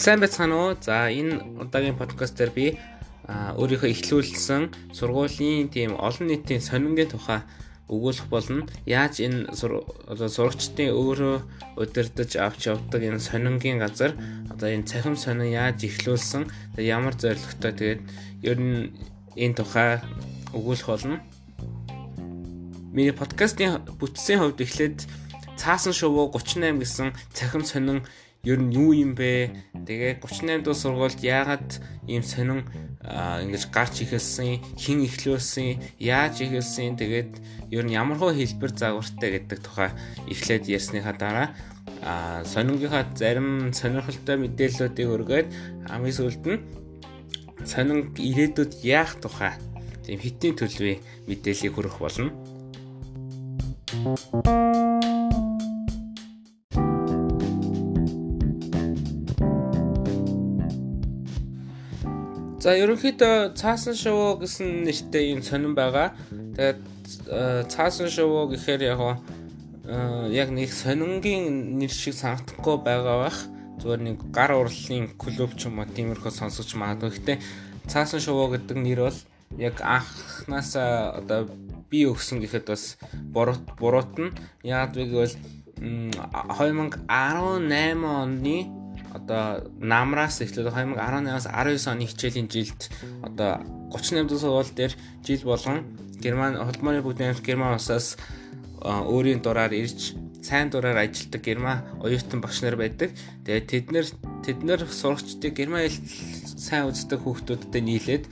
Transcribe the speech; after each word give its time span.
Сайн 0.00 0.18
байцгаана 0.18 0.56
уу? 0.56 0.74
За 0.80 1.06
энэ 1.06 1.62
удаагийн 1.62 1.94
подкаст 1.94 2.34
дээр 2.34 2.50
би 2.50 2.66
өөрийнхөө 3.30 3.90
эхлүүлсэн 3.94 4.62
сургуулийн 4.90 5.70
тийм 5.70 5.94
олон 5.94 6.26
нийтийн 6.26 6.58
сонингийн 6.58 7.12
тухай 7.12 7.46
өгүүлэх 7.86 8.26
болно. 8.34 8.66
Яаж 8.82 9.22
энэ 9.22 9.54
сурагчдын 9.54 10.90
өөрөө 10.90 11.36
удирдах 11.78 12.34
авч 12.34 12.60
явдаг 12.74 13.02
энэ 13.06 13.22
сонингийн 13.22 13.78
газар 13.78 14.18
одоо 14.50 14.74
энэ 14.74 14.90
цахим 14.90 15.14
сонин 15.14 15.54
яаж 15.54 15.86
эхлүүлсэн, 15.86 16.50
ямар 16.82 17.14
зорилготой 17.14 17.72
тэгээд 17.78 18.00
ер 18.42 18.58
нь 18.58 18.90
энэ 19.38 19.54
тухай 19.54 20.02
өгүүлэх 20.50 20.86
болно. 20.90 21.22
Миний 22.90 23.14
подкастын 23.14 23.86
бүтцийн 24.02 24.42
хувьд 24.42 24.58
эхлээд 24.66 25.06
цаасан 25.54 25.94
шувуу 25.94 26.26
38 26.34 26.74
гэсэн 26.82 27.14
цахим 27.30 27.62
сонин 27.62 28.02
ер 28.42 28.58
нь 28.58 28.74
юу 28.74 28.90
юм 28.90 29.14
бэ? 29.14 29.54
Тэгээ 29.86 30.18
38 30.18 30.66
дуу 30.66 30.74
сургуульд 30.74 31.22
яагаад 31.22 31.78
ийм 32.10 32.26
сонин 32.26 32.66
ингэж 33.06 33.70
гарч 33.70 34.02
ихэлсэн, 34.02 34.58
хин 34.74 35.06
ихлүүлсэн, 35.06 35.78
яаж 36.02 36.42
ихэлсэн, 36.42 36.98
тэгээд 36.98 37.32
ер 37.70 37.84
нь 37.86 37.94
ямархуу 37.94 38.34
хэлбэр 38.34 38.74
загвартай 38.74 39.38
гэдэг 39.38 39.58
тухай 39.62 39.94
эхлээд 40.26 40.66
ярьсныхаа 40.66 41.14
дараа 41.14 41.48
а 42.02 42.42
сонингийнхаа 42.42 43.06
зарим 43.14 43.70
сонирхолтой 43.70 44.34
мэдээллүүдийг 44.34 45.08
өргөөд 45.14 45.48
хамгийн 45.86 46.18
сүүлд 46.18 46.42
нь 46.42 46.58
сонинг 47.62 48.18
ирээдүйд 48.18 48.82
яах 48.82 49.14
тухай 49.22 49.54
тийм 50.02 50.18
хитийн 50.18 50.58
төлөвийн 50.58 50.98
мэдээллийг 51.30 51.76
хүргэх 51.76 52.02
болно. 52.02 52.49
За 54.00 54.06
ерөнхийдөө 62.80 63.52
цаасан 63.60 63.92
шоу 63.92 64.40
гэсэн 64.40 64.88
нэртэй 64.88 65.36
юм 65.36 65.44
сонирн 65.44 65.76
байгаа. 65.76 66.16
Тэгээд 66.56 66.80
э, 67.28 67.68
цаасан 67.68 68.08
шоу 68.08 68.48
гэхээр 68.48 68.88
яг 68.88 69.00
э, 69.84 70.32
яг 70.32 70.48
нэг 70.48 70.72
сонингийн 70.72 71.76
нэр 71.76 71.92
шиг 71.92 72.16
санагдахгүй 72.16 72.80
байгаа 72.80 73.28
бах. 73.28 73.38
Зүгээр 73.84 74.00
нэг 74.00 74.16
гар 74.32 74.56
урлалын 74.56 75.12
клуб 75.20 75.60
ч 75.60 75.68
юм 75.68 75.76
уу 75.76 75.84
тиймэрхүү 75.92 76.32
сонсогч 76.32 76.72
магадгүй. 76.72 77.12
Гэхдээ 77.20 77.36
цаасан 77.84 78.20
шоу 78.24 78.48
гэдэг 78.48 78.80
нэр 78.80 79.12
бол 79.12 79.18
яг 79.58 79.80
анхнаасаа 79.82 81.18
одоо 81.18 81.48
би 81.90 82.06
өгсөн 82.06 82.38
гэхэд 82.40 82.70
бас 82.70 82.98
буруут 83.34 83.64
буруутна. 83.78 84.30
Яг 84.62 84.94
гэвэл 84.94 85.34
2018 85.80 87.06
оны 87.08 88.56
одоо 89.10 89.70
намраас 89.80 90.40
эхлээд 90.40 90.70
2018-аас 90.70 91.46
19 91.50 91.90
оны 91.90 92.06
хичээлийн 92.06 92.48
жилд 92.48 92.90
одоо 93.26 93.58
38 93.90 94.28
дугаар 94.30 94.40
сургууль 94.40 94.76
дээр 94.76 94.92
жил 95.26 95.42
болгон 95.42 95.78
Герман 96.22 96.54
холбооны 96.54 97.02
бүгдийн 97.02 97.34
аймаг 97.34 97.44
Герман 97.44 97.74
улсаас 97.74 98.16
өөрийн 98.80 99.42
дураар 99.42 99.72
ирж 99.74 100.14
сайн 100.42 100.70
дураар 100.70 100.96
ажилладаг 101.04 101.42
герман 101.42 101.84
оюутан 102.00 102.40
багш 102.40 102.62
нар 102.62 102.76
байдаг. 102.76 103.10
Тэгээд 103.44 103.66
тэд 103.66 103.86
нэр 103.92 104.06
тэд 104.44 104.58
нэр 104.64 104.80
сурагчдыг 104.88 105.52
герман 105.54 105.84
хэл 105.84 106.00
сайн 106.60 106.92
үздэг 106.92 107.24
хүүхдүүдтэй 107.24 107.80
нийлээд 107.80 108.24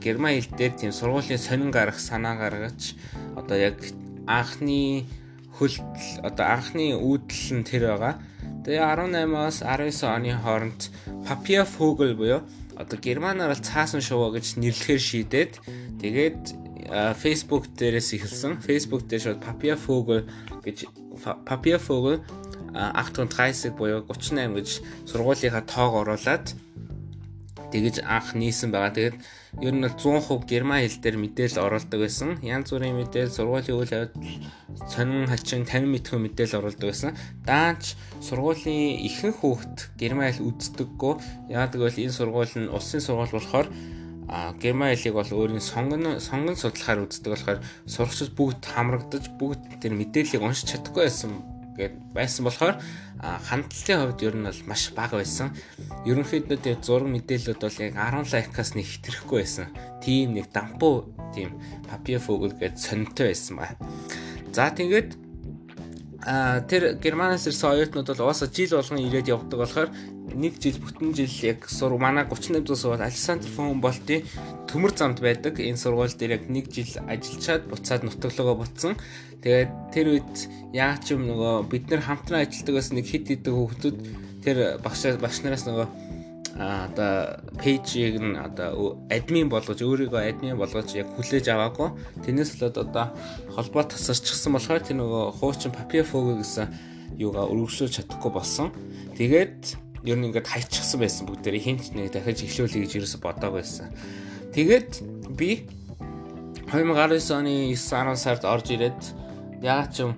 герман 0.00 0.40
хэл 0.40 0.56
дээр 0.56 0.72
тийм 0.80 0.92
сургуулийн 0.96 1.36
сонин 1.36 1.68
гарах 1.68 2.00
санаа 2.00 2.40
гаргаж 2.40 2.96
одоо 3.36 3.56
яг 3.60 3.76
анхны 4.24 5.04
хөлт 5.60 5.84
одоо 6.24 6.46
анхны 6.56 6.96
үүдэл 6.96 7.60
нь 7.60 7.68
тэр 7.68 7.92
байгаа. 7.92 8.16
Тэгээ 8.64 8.80
18-аас 8.80 9.60
19 9.60 10.08
оны 10.08 10.32
хооронд 10.40 10.80
Papia 11.28 11.68
Vogel 11.68 12.16
буюу 12.16 12.40
одоо 12.80 12.96
германаар 12.96 13.60
цаасан 13.60 14.00
шувуу 14.00 14.32
гэж 14.32 14.56
нэрлэхээр 14.56 15.02
шийдээд 15.04 15.52
тэгээд 16.00 16.42
Facebook 17.20 17.68
дээрээс 17.76 18.16
эхэлсэн. 18.16 18.64
Facebook 18.64 19.04
дээр 19.04 19.36
шууд 19.36 19.40
Papia 19.44 19.76
Vogel 19.76 20.24
гэж 20.64 20.88
Papia 21.44 21.76
Vogel 21.76 22.24
38 22.72 23.76
буюу 23.76 24.00
38 24.08 24.56
гэж 24.56 24.68
сургуулийнхаа 25.12 25.64
тоог 25.68 25.92
оруулаад 26.06 26.56
тэгэж 27.72 28.02
анх 28.04 28.34
нийсэн 28.34 28.70
байгаа. 28.74 28.92
Тэгээд 28.94 29.16
ер 29.62 29.74
нь 29.74 29.86
100% 29.86 30.44
герман 30.50 30.82
хэл 30.82 31.02
дээр 31.02 31.16
мэдээлэл 31.22 31.64
оруулдаг 31.64 32.00
байсан. 32.02 32.38
Янз 32.42 32.70
бүрийн 32.70 32.98
мэдээлэл, 32.98 33.34
сургуулийн 33.38 33.78
үйл 33.78 33.94
явдал, 33.94 34.20
сонин 34.90 35.26
хачин, 35.30 35.64
танин 35.64 35.90
мэдхүйн 35.94 36.22
мэдээлэл 36.26 36.58
оруулдаг 36.60 36.88
байсан. 36.90 37.14
Даанч 37.46 37.94
сургуулийн 38.20 39.00
ихэнх 39.06 39.40
хүүхд 39.40 39.94
герман 39.96 40.30
хэл 40.30 40.46
үздэггүй. 40.50 41.14
Яагаад 41.54 41.74
гэвэл 41.78 42.02
энэ 42.04 42.16
сургууль 42.18 42.54
нь 42.58 42.70
улсын 42.70 43.00
сургууль 43.02 43.34
болохоор 43.34 43.68
а 44.30 44.54
герман 44.62 44.94
хэлийг 44.94 45.14
бол 45.14 45.26
өөрийн 45.26 45.58
сонгон 45.58 46.22
сонгон 46.22 46.54
судлахаар 46.54 47.02
үздэг 47.02 47.34
болохоор 47.34 47.58
сурагчид 47.90 48.30
бүгд 48.38 48.62
хамрагдаж 48.62 49.26
бүгд 49.34 49.82
тэр 49.82 49.98
мэдээллийг 49.98 50.46
уншиж 50.46 50.70
чадахгүй 50.70 51.10
байсан 51.10 51.34
гэд 51.80 51.94
байсан 52.12 52.44
болохоор 52.44 52.76
хандлтын 53.20 54.00
хувьд 54.00 54.20
ер 54.22 54.36
нь 54.36 54.46
бол 54.48 54.60
маш 54.68 54.92
бага 54.92 55.20
байсан. 55.20 55.56
Ерөнхийдөө 56.04 56.58
тэр 56.60 56.78
зураг 56.84 57.08
мэдээлэлүүд 57.08 57.60
бол 57.60 57.80
яг 57.80 57.94
10 57.96 58.32
лайкаас 58.32 58.76
нэг 58.76 58.86
хэтрэхгүй 58.86 59.38
байсан. 59.40 59.66
Тийм 60.04 60.36
нэг 60.36 60.52
дампуу 60.52 61.08
тийм 61.32 61.56
папиа 61.88 62.20
фогл 62.20 62.52
гэж 62.52 62.76
сониртой 62.78 63.32
байсан 63.32 63.56
ба. 63.56 63.72
За 64.52 64.70
тэгээд 64.70 65.30
а 66.22 66.60
тэр 66.60 67.00
германаас 67.00 67.48
ирсэн 67.48 67.72
оюутнууд 67.72 68.12
бол 68.12 68.28
уусаа 68.28 68.48
жил 68.52 68.76
болгон 68.76 69.00
ирээд 69.00 69.32
явдаг 69.32 69.56
болохоор 69.56 69.88
нэг 70.36 70.60
жил 70.60 70.76
бүтэн 70.76 71.16
жил 71.16 71.32
яг 71.48 71.64
сур 71.64 71.96
манай 71.96 72.24
38 72.28 72.60
дуу 72.60 72.76
сургууль 72.76 73.08
Александр 73.08 73.48
фон 73.48 73.80
Болтын 73.80 74.28
төмөр 74.70 74.94
замд 74.94 75.18
байдаг. 75.18 75.58
Энэ 75.58 75.76
сургууль 75.76 76.14
дээр 76.14 76.38
яг 76.38 76.44
нэг 76.46 76.70
жил 76.70 77.02
ажиллачаад 77.04 77.66
буцаад 77.66 78.06
нутаглогоо 78.06 78.56
буцсан. 78.62 78.94
Тэгээд 79.42 79.72
тэр 79.90 80.06
үед 80.14 80.34
яг 80.72 81.02
ч 81.02 81.18
юм 81.18 81.26
нөгөө 81.26 81.66
бид 81.66 81.90
нар 81.90 82.06
хамтран 82.06 82.46
ажилладаг 82.46 82.74
бас 82.78 82.88
нэг 82.94 83.06
хит 83.10 83.26
хитэг 83.26 83.50
хүүхдүүд 83.50 83.98
тэр 84.46 84.78
багш 84.78 85.18
багш 85.18 85.42
нараас 85.42 85.66
нөгөө 85.66 86.10
а 86.60 86.86
одоо 86.86 87.40
пэйжийг 87.56 88.20
нь 88.20 88.36
одоо 88.36 89.00
админ 89.08 89.48
болгож 89.48 89.80
өөрийгөө 89.80 90.28
админ 90.28 90.60
болгож 90.60 90.92
яг 90.92 91.08
хүлээж 91.16 91.46
аваагүй. 91.48 91.88
Тэрнээс 92.26 92.60
болоод 92.60 92.76
одоо 92.84 93.06
холбоо 93.54 93.84
тасарчихсан 93.88 94.52
болохоор 94.52 94.84
тэр 94.84 95.00
нөгөө 95.00 95.40
хуучин 95.40 95.72
Papia 95.72 96.04
Fogo 96.04 96.36
гэсэн 96.36 96.68
юугаа 97.16 97.48
өргөжлүүлж 97.48 98.04
чадахгүй 98.04 98.32
болсон. 98.34 98.68
Тэгээд 99.16 99.56
ер 100.04 100.16
нь 100.20 100.26
ингээд 100.28 100.48
хайчихсан 100.52 101.00
байсан 101.00 101.24
бүгдээрээ 101.28 101.64
хинч 101.64 101.96
нэг 101.96 102.12
дахиж 102.12 102.44
эхлүүлэе 102.44 102.84
гэж 102.84 102.92
ерөөсө 102.98 103.18
бодоагүй 103.24 103.60
байсан. 103.64 103.88
Тэгээд 104.50 104.90
би 105.38 105.66
2019 106.70 107.30
оны 107.34 107.54
9-10 107.74 108.16
сард 108.18 108.42
орж 108.46 108.66
ирээд 108.70 109.00
яагаад 109.62 109.90
ч 109.94 109.96
юм 110.06 110.12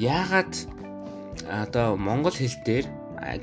яагаад 0.00 0.52
одоо 1.44 1.96
монгол 1.96 2.32
хэл 2.32 2.56
дээр 2.64 2.86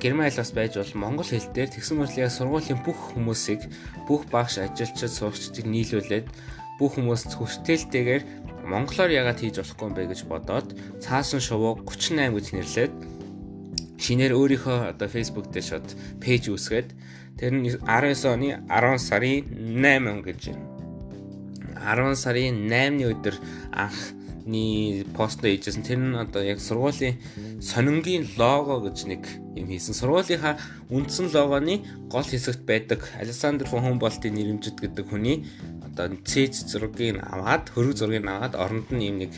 герман 0.02 0.30
хэл 0.30 0.42
бас 0.42 0.52
байж 0.54 0.74
бол 0.78 0.94
монгол 0.98 1.30
хэл 1.30 1.50
дээр 1.54 1.70
тэгсэн 1.74 1.98
мэт 1.98 2.18
яг 2.18 2.34
сургуулийн 2.34 2.82
бүх 2.86 2.98
хүмүүсийг 3.14 3.70
бүх 4.10 4.26
багш 4.34 4.58
ажилчид 4.62 5.14
сурагчдыг 5.14 5.66
нийлүүлээд 5.66 6.26
бүх 6.78 6.98
хүмүүс 6.98 7.34
хүчтэлтэйгээр 7.38 8.24
монголоор 8.66 9.12
яагаад 9.12 9.40
хийж 9.42 9.62
болохгүй 9.62 9.88
юм 9.90 9.94
бэ 9.94 10.10
гэж 10.10 10.22
бодоод 10.30 10.68
цаасан 11.04 11.42
шувуу 11.44 11.82
38 11.86 12.34
гэж 12.34 12.46
нэрлээд 12.56 12.94
шинээр 14.00 14.34
өөрийнхөө 14.34 14.78
одоо 14.94 15.08
Facebook 15.08 15.48
дээр 15.52 15.66
шууд 15.68 15.88
пэйж 16.24 16.44
үүсгээд 16.50 16.90
тэр 17.40 17.52
нь 17.54 17.66
19 17.66 18.34
оны 18.34 18.62
10 18.70 18.98
сарын 19.00 19.44
8 19.82 20.22
гэж 20.24 20.42
байна. 20.52 20.66
10 21.84 22.16
сарын 22.16 22.56
8-ны 22.70 23.04
өдөр 23.12 23.36
анхны 23.74 25.06
пост 25.18 25.42
хийжсэн. 25.42 25.84
Тэр 25.84 26.00
нь 26.00 26.16
одоо 26.16 26.44
яг 26.44 26.60
сургуулийн 26.62 27.18
сонингийн 27.60 28.30
лого 28.38 28.80
гэж 28.86 28.98
нэг 29.10 29.24
юм 29.56 29.68
хийсэн. 29.68 29.98
Сургуулийнхаа 29.98 30.58
үндсэн 30.90 31.34
логоны 31.34 31.84
гол 32.08 32.24
хэсэгт 32.24 32.64
байдаг 32.64 33.04
Александр 33.20 33.66
фон 33.68 33.84
Хумболтын 33.84 34.34
нэрэмжит 34.34 34.80
гэдэг 34.80 35.10
хүний 35.10 35.46
одоо 35.84 36.16
цэц 36.24 36.66
зургийг 36.70 37.20
аваад 37.20 37.70
хөрөг 37.70 37.94
зургийг 37.98 38.26
аваад 38.26 38.56
оронд 38.56 38.90
нь 38.92 39.08
юм 39.10 39.18
нэг 39.22 39.34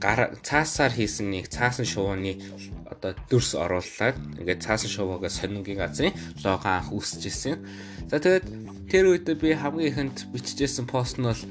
цаасаар 0.00 0.92
хийсэн 0.96 1.28
нэг 1.30 1.52
цаасан 1.52 1.84
шувууны 1.84 2.40
одоо 2.88 3.12
дүрс 3.28 3.52
оруулаад 3.54 4.16
ингээд 4.40 4.64
цаасан 4.64 4.90
шувуугаа 4.90 5.28
сонингийн 5.28 5.78
газрын 5.78 6.16
лого 6.44 6.64
анх 6.64 6.88
үүсчихсэн. 6.92 7.60
За 8.08 8.16
тэгээд 8.18 8.46
тэр 8.88 9.12
үед 9.12 9.28
би 9.36 9.52
хамгийн 9.52 9.92
ихэнд 9.92 10.16
бичижсэн 10.32 10.88
пост 10.88 11.20
нь 11.20 11.28
бол 11.28 11.42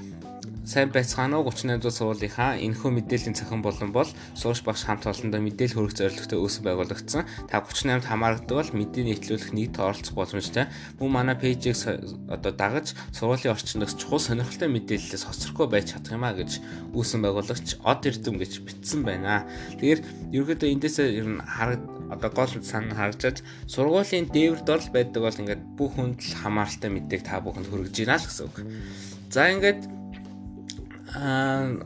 сайн 0.69 0.93
байцгаана 0.93 1.41
уу 1.41 1.49
38 1.49 1.81
дугаар 1.81 1.97
сургуулийнхаа 1.97 2.61
энэхүү 2.61 2.91
мэдээллийн 2.93 3.33
цахим 3.33 3.65
болон 3.65 3.89
бол 3.89 4.05
сууш 4.37 4.61
багш 4.61 4.85
хамт 4.85 5.09
олондоо 5.09 5.41
мэдээлэл 5.41 5.73
хүргэх 5.81 5.97
зорилготой 5.97 6.37
үүсгэн 6.37 6.65
байгуулагдсан. 6.69 7.25
Та 7.49 7.65
38-д 7.65 8.05
хамаардаг 8.05 8.53
бол 8.53 8.77
мэдээ 8.77 9.03
нийтлүүлэх 9.09 9.49
нийт 9.49 9.81
оролцох 9.81 10.13
боломжтой. 10.13 10.69
Мөн 11.01 11.09
манай 11.09 11.33
пэйжийг 11.41 11.73
одоо 12.29 12.53
дагаж 12.53 12.93
сургуулийн 13.17 13.57
орчинд 13.57 13.89
чухал 13.97 14.21
сонирхолтой 14.21 14.69
мэдээлэлээс 14.69 15.25
хоцрохгүй 15.25 15.67
байж 15.73 15.97
чадах 15.97 16.13
юм 16.13 16.29
а 16.29 16.37
гэж 16.37 16.61
үүсгэн 16.93 17.21
байгуулагч 17.25 17.81
Од 17.81 18.05
Эрдэм 18.05 18.37
гэж 18.37 18.61
бичсэн 18.61 19.01
байна. 19.01 19.49
Тэгэхээр 19.81 20.05
ерөнхийдөө 20.37 20.69
эндээсээ 20.69 21.17
ер 21.17 21.27
нь 21.33 21.41
хараг 21.41 21.81
одоо 22.13 22.29
гол 22.29 22.53
сан 22.61 22.93
харагдаж 22.93 23.41
сургуулийн 23.65 24.29
дээвэр 24.29 24.61
дорл 24.61 24.85
байдаг 24.93 25.17
бол 25.17 25.41
ингээд 25.41 25.61
бүх 25.73 25.97
хүнд 25.97 26.21
хамааралтай 26.21 26.93
мэдээг 26.93 27.25
та 27.25 27.41
бүхэнд 27.41 27.73
хүргэж 27.73 27.95
байна 28.05 28.21
л 28.21 28.27
гэсэн 28.29 28.45
үг. 28.45 28.57
За 29.33 29.49
ингээд 29.49 29.98
аа 31.15 31.79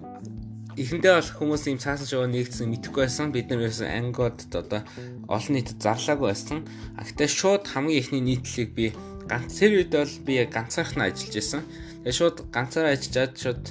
эхэндээ 0.74 1.14
бол 1.14 1.31
хүмүүс 1.38 1.64
ийм 1.70 1.78
цаасан 1.78 2.10
шоу 2.10 2.25
нэгдсэн 2.25 2.66
мэдэхгүй 2.70 3.06
байсан. 3.06 3.30
Бид 3.30 3.50
нар 3.54 3.70
ерөөсөн 3.70 3.90
ангиуд 3.94 4.40
одоо 4.50 4.81
олон 5.30 5.54
нийтэд 5.54 5.78
зарлаагүй 5.78 6.28
байсан. 6.34 6.66
А 6.98 7.06
гэтээ 7.06 7.30
шууд 7.30 7.64
хамгийн 7.70 8.02
ихний 8.02 8.24
нийтлэлийг 8.25 8.72
би 8.74 8.86
ганц 9.30 9.54
тэр 9.62 9.78
үед 9.78 9.94
бол 9.94 10.16
би 10.25 10.34
яг 10.42 10.50
ганцаархан 10.50 11.06
ажиллаж 11.06 11.34
байсан. 11.38 11.62
Тэгээ 12.02 12.18
шууд 12.18 12.38
ганцаараа 12.50 12.94
ажиллаад 12.98 13.34
шууд 13.38 13.64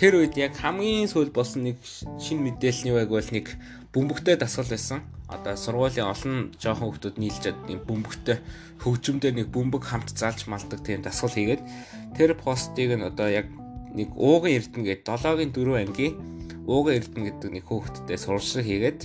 тэр 0.00 0.12
үед 0.16 0.34
яг 0.40 0.56
хамгийн 0.56 1.12
сүүл 1.12 1.28
болсон 1.28 1.68
нэг 1.68 1.76
шинэ 1.84 2.40
юу 2.88 3.04
байг 3.04 3.12
бол 3.12 3.30
нэг 3.36 3.46
бөмбөгтэй 3.92 4.36
дасгал 4.40 4.72
байсан. 4.72 5.04
Одоо 5.28 5.58
сургуулийн 5.60 6.08
олон 6.08 6.56
жоохон 6.56 6.88
хүмүүс 6.88 7.20
нийлж 7.20 7.52
ийм 7.68 7.84
бөмбөгтэй 7.84 8.38
хөгжмөдөр 8.80 9.34
нэг 9.34 9.48
бөмбөг 9.52 9.82
хамт 9.82 10.14
заалж 10.14 10.46
малдаг 10.46 10.80
тийм 10.86 11.02
дасгал 11.02 11.34
хийгээд 11.34 11.62
тэр 12.14 12.32
постыг 12.38 12.94
нь 12.94 13.02
одоо 13.02 13.28
яг 13.28 13.50
нэг 13.96 14.08
ууган 14.12 14.52
эрдэнэ 14.52 14.84
гэдэг 15.00 15.08
7-гийн 15.08 15.52
4 15.56 15.82
ангийн 15.82 16.14
ууган 16.68 17.00
эрдэнэ 17.00 17.24
гэдэг 17.32 17.50
нэг 17.56 17.64
хүүхэдтэй 17.64 18.18
сурвалжлал 18.20 18.68
хийгээд 18.68 19.00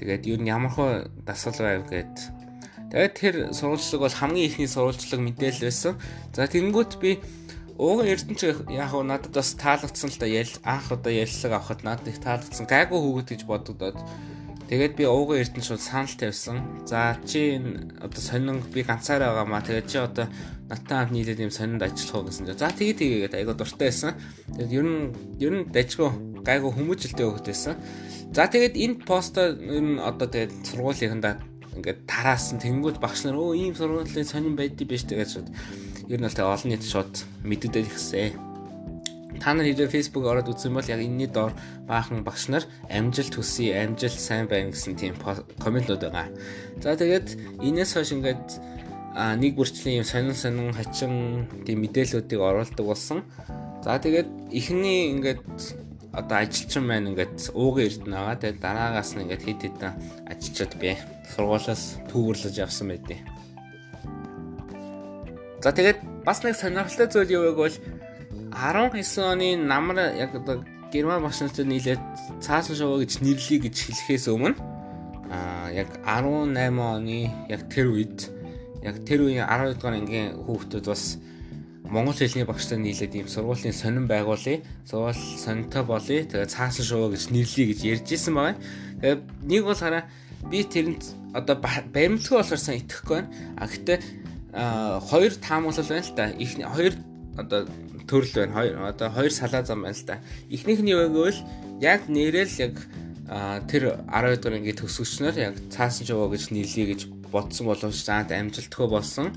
тэгээд 0.00 0.22
юу 0.26 0.38
н 0.40 0.48
ямархуу 0.48 1.12
дасгал 1.28 1.60
байв 1.60 1.84
гэд 1.92 2.14
тэгээд 2.88 3.14
тэр 3.20 3.34
сурвалжлал 3.52 4.02
бол 4.08 4.16
хамгийн 4.16 4.48
ихний 4.48 4.70
сурвалжлал 4.70 5.20
мэдээлэл 5.20 5.68
байсан. 5.68 5.94
За 6.32 6.48
тэгэнгүүт 6.48 6.92
би 7.02 7.20
ууган 7.76 8.06
эрдэнэ 8.06 8.70
яг 8.70 8.88
хаа 8.90 9.02
надад 9.02 9.34
бас 9.34 9.52
таалагдсан 9.58 10.10
л 10.14 10.18
да 10.22 10.26
анх 10.62 10.86
одоо 10.94 11.12
яллаг 11.12 11.52
авахд 11.52 11.82
надад 11.82 12.08
их 12.08 12.22
таалагдсан 12.22 12.66
гайгүй 12.70 12.98
хүүхэд 13.02 13.28
гэж 13.34 13.42
бодогдоод 13.50 13.98
Тэгээд 14.74 14.98
би 14.98 15.06
ууган 15.06 15.38
эрдэнэ 15.38 15.62
шууд 15.62 15.78
санал 15.78 16.10
тавьсан. 16.18 16.82
За 16.82 17.14
чи 17.22 17.62
энэ 17.62 17.94
одоо 18.02 18.18
сонин 18.18 18.58
би 18.74 18.82
ганцаараа 18.82 19.46
байгаамаа. 19.46 19.62
Тэгээд 19.62 19.86
чи 19.86 19.98
одоо 20.02 20.26
наттай 20.66 20.98
хамт 20.98 21.14
нийлээд 21.14 21.46
юм 21.46 21.54
сонинд 21.54 21.78
ажиллах 21.78 22.18
уу 22.18 22.26
гэсэн 22.26 22.50
чинь. 22.50 22.58
За 22.58 22.74
тэгээ 22.74 22.98
тэгээгээд 22.98 23.38
айгаа 23.38 23.54
дуртай 23.54 23.94
байсан. 23.94 24.18
Тэгээд 24.50 24.74
ер 24.74 24.82
нь 24.82 24.98
ер 25.38 25.52
нь 25.54 25.70
дажгүй 25.70 26.10
гайгүй 26.42 26.70
хүмүүжлтэй 26.74 27.22
байсан. 27.22 27.78
За 28.34 28.50
тэгээд 28.50 28.74
энэ 28.74 28.98
постоо 29.06 29.54
ер 29.54 29.84
нь 29.94 30.02
одоо 30.02 30.26
тэгээд 30.26 30.66
сургуулийнхандаа 30.66 31.38
ингээд 31.78 32.10
тараасан 32.10 32.58
тэнгууд 32.58 32.98
багш 32.98 33.30
нар 33.30 33.38
өө 33.38 33.54
ийм 33.54 33.78
сургуулийн 33.78 34.26
сонин 34.26 34.58
байдгийг 34.58 34.90
биш 34.90 35.06
тэгээд 35.06 35.30
шууд 35.30 35.48
ер 36.10 36.18
нь 36.18 36.26
л 36.26 36.34
тэгээд 36.34 36.50
олон 36.50 36.66
нийт 36.74 36.82
шууд 36.82 37.14
мэддээд 37.46 37.86
ихсэн 37.94 38.53
та 39.44 39.52
нар 39.52 39.68
хэрэг 39.68 39.92
Facebook 39.92 40.24
ороод 40.24 40.48
үзсэн 40.48 40.72
бол 40.72 40.88
яг 40.88 41.04
энэний 41.04 41.28
доор 41.28 41.52
баахан 41.84 42.24
багш 42.24 42.48
нар 42.48 42.64
амжилт 42.88 43.36
хүсье, 43.36 43.76
амжилт 43.76 44.16
сайн 44.16 44.48
байна 44.48 44.72
гэсэн 44.72 44.96
тийм 44.96 45.20
комментууд 45.60 46.00
байгаа. 46.00 46.32
За 46.80 46.96
тэгээд 46.96 47.60
энэс 47.60 47.92
хойш 47.92 48.16
ингээд 48.16 48.48
нэг 49.36 49.52
бүрчлийн 49.52 50.00
юм 50.00 50.08
сонин 50.08 50.32
сонин 50.32 50.72
хачин 50.72 51.44
тийм 51.68 51.84
мэдээллүүдийг 51.84 52.40
оруулдаг 52.40 52.86
болсон. 52.88 53.20
За 53.84 54.00
тэгээд 54.00 54.32
эхний 54.48 55.12
ингээд 55.12 55.44
одоо 56.16 56.40
ажилчин 56.40 56.88
маань 56.88 57.12
ингээд 57.12 57.52
уугийн 57.52 57.92
эрдэнэ 57.92 58.16
байгаа. 58.16 58.40
Тэгээд 58.40 58.64
дараагаас 58.64 59.12
нь 59.12 59.22
ингээд 59.28 59.44
хэд 59.44 59.60
хэдэн 59.60 59.92
ажилчид 60.24 60.72
би 60.80 60.96
сургуулиас 61.36 62.00
түүрлэж 62.08 62.56
авсан 62.64 62.96
байдیں۔ 62.96 63.20
За 65.60 65.68
тэгээд 65.68 66.00
бас 66.24 66.40
нэг 66.40 66.56
сонирхолтой 66.56 67.08
зүйл 67.12 67.34
юу 67.36 67.42
вэ 67.44 67.52
гэвэл 67.60 67.78
19 68.54 69.18
оны 69.18 69.56
намар 69.58 70.14
яг 70.14 70.34
одоо 70.34 70.64
герман 70.92 71.22
машинтай 71.22 71.66
нийлээд 71.66 72.00
цаасан 72.40 72.76
шоу 72.78 73.02
гэж 73.02 73.18
нэрлэе 73.20 73.58
гэж 73.66 73.76
хэлэхээс 73.82 74.30
өмнө 74.30 74.54
аа 75.34 75.74
яг 75.74 75.90
18 76.06 76.78
оны 76.78 77.34
яг 77.50 77.62
тэр 77.68 77.90
үед 77.90 78.30
яг 78.86 79.02
тэр 79.02 79.26
үеийн 79.26 79.48
12 79.50 79.74
дугаар 79.74 79.98
ангийн 79.98 80.28
хүүхдүүд 80.46 80.86
бас 80.86 81.18
монгол 81.88 82.14
хэлний 82.14 82.46
багштай 82.46 82.78
нийлээд 82.78 83.14
ийм 83.14 83.28
сургуулийн 83.28 83.72
сонин 83.72 84.06
байгуулъя. 84.06 84.62
Сургууль 84.88 85.14
сонинтой 85.14 85.84
болъё. 85.84 86.24
Тэгээ 86.24 86.52
цаасан 86.52 86.84
шоу 86.84 87.10
гэж 87.10 87.32
нэрлэе 87.32 87.66
гэж 87.70 87.80
ярьж 87.84 88.08
исэн 88.12 88.34
байгаа. 88.34 88.56
Тэгээ 89.00 89.16
нэг 89.50 89.62
бол 89.64 89.78
хараа 89.78 90.04
би 90.50 90.64
тэрэнд 90.64 91.02
одоо 91.34 91.56
баримтгүй 91.60 92.36
болохоор 92.38 92.60
сайн 92.60 92.80
итгэхгүй 92.82 93.14
байна. 93.14 93.30
А 93.56 93.64
гэтээ 93.68 93.98
хоёр 95.10 95.32
таамаглал 95.38 95.88
байна 95.90 96.06
л 96.06 96.14
да. 96.16 96.24
Их 96.34 96.50
хоёр 96.56 96.94
одоо 97.36 97.60
төрөл 98.08 98.32
байна. 98.34 98.54
Хоёр 98.54 98.74
одоо 98.84 99.08
хоёр 99.10 99.32
салаа 99.32 99.62
зам 99.64 99.82
байна 99.82 99.96
л 99.96 100.06
да. 100.06 100.20
Эхнийх 100.50 100.80
нь 100.80 100.92
юу 100.92 101.08
гэвэл 101.08 101.40
яг 101.80 102.08
нэрэл 102.08 102.54
яг 102.60 102.74
тэр 103.68 104.04
12 104.08 104.40
дугаар 104.40 104.58
ингээд 104.60 104.80
төсөвчнөр 104.84 105.34
яг 105.40 105.54
цаасан 105.72 106.04
жаваа 106.04 106.28
гэж 106.28 106.52
нийлье 106.52 106.84
гэж 106.92 107.00
бодсон 107.32 107.66
боловч 107.72 108.04
заад 108.04 108.30
амжилтгүй 108.30 108.86
болсон. 108.88 109.32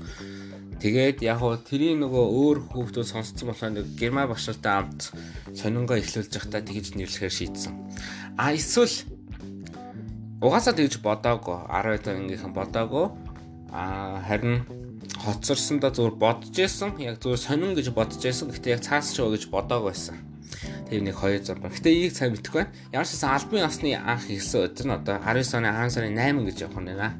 Тэгээд 0.78 1.26
яг 1.26 1.42
хуу 1.42 1.58
тэрийн 1.58 1.98
нөгөө 2.04 2.24
өөр 2.38 2.58
хүүхдүүд 2.70 3.08
сонсцсон 3.08 3.50
болохоор 3.50 3.72
нэг 3.74 3.86
герман 3.98 4.30
багштай 4.30 4.54
хамт 4.62 5.10
сонингоо 5.56 5.98
эхлүүлж 5.98 6.30
явахдаа 6.38 6.62
тэгж 6.62 6.94
нэрлэхээр 6.94 7.34
шийдсэн. 7.34 7.74
А 8.38 8.54
эсвэл 8.54 8.94
угаасаа 10.38 10.78
тэгж 10.78 11.02
бодоагүй 11.02 11.58
12 11.66 12.06
дугаарынхаа 12.06 12.52
бодоагүй. 12.54 13.06
А 13.74 14.22
харин 14.22 14.62
хоцорсондоо 15.16 15.90
зүгээр 15.94 16.16
бодож 16.20 16.56
исэн. 16.58 16.98
Яг 17.00 17.22
зүгээр 17.22 17.40
сонин 17.40 17.72
гэж 17.72 17.88
бодож 17.96 18.20
исэн. 18.20 18.52
Гэхдээ 18.52 18.74
яг 18.76 18.82
цаас 18.84 19.16
шоу 19.16 19.32
гэж 19.32 19.48
бодоагүй 19.48 19.94
байсан. 19.94 20.20
Тэр 20.90 21.00
нэг 21.04 21.16
хоёр 21.16 21.40
зам 21.40 21.64
байна. 21.64 21.72
Гэтэ 21.72 21.88
энийг 21.88 22.12
сайн 22.12 22.32
мэдхгүй 22.36 22.68
байна. 22.68 22.74
Ямар 22.92 23.08
ч 23.08 23.16
гэсэн 23.16 23.30
албан 23.32 23.64
ёсны 23.64 23.90
анх 23.96 24.24
ихсэн 24.28 24.68
өдөр 24.68 24.86
нь 24.88 24.96
одоо 24.96 25.16
19 25.20 25.56
оны 25.60 25.70
10 25.72 25.92
сарын 25.92 26.16
8 26.16 26.48
гэж 26.48 26.56
явах 26.64 26.80
нь 26.80 26.90
байна. 26.92 27.16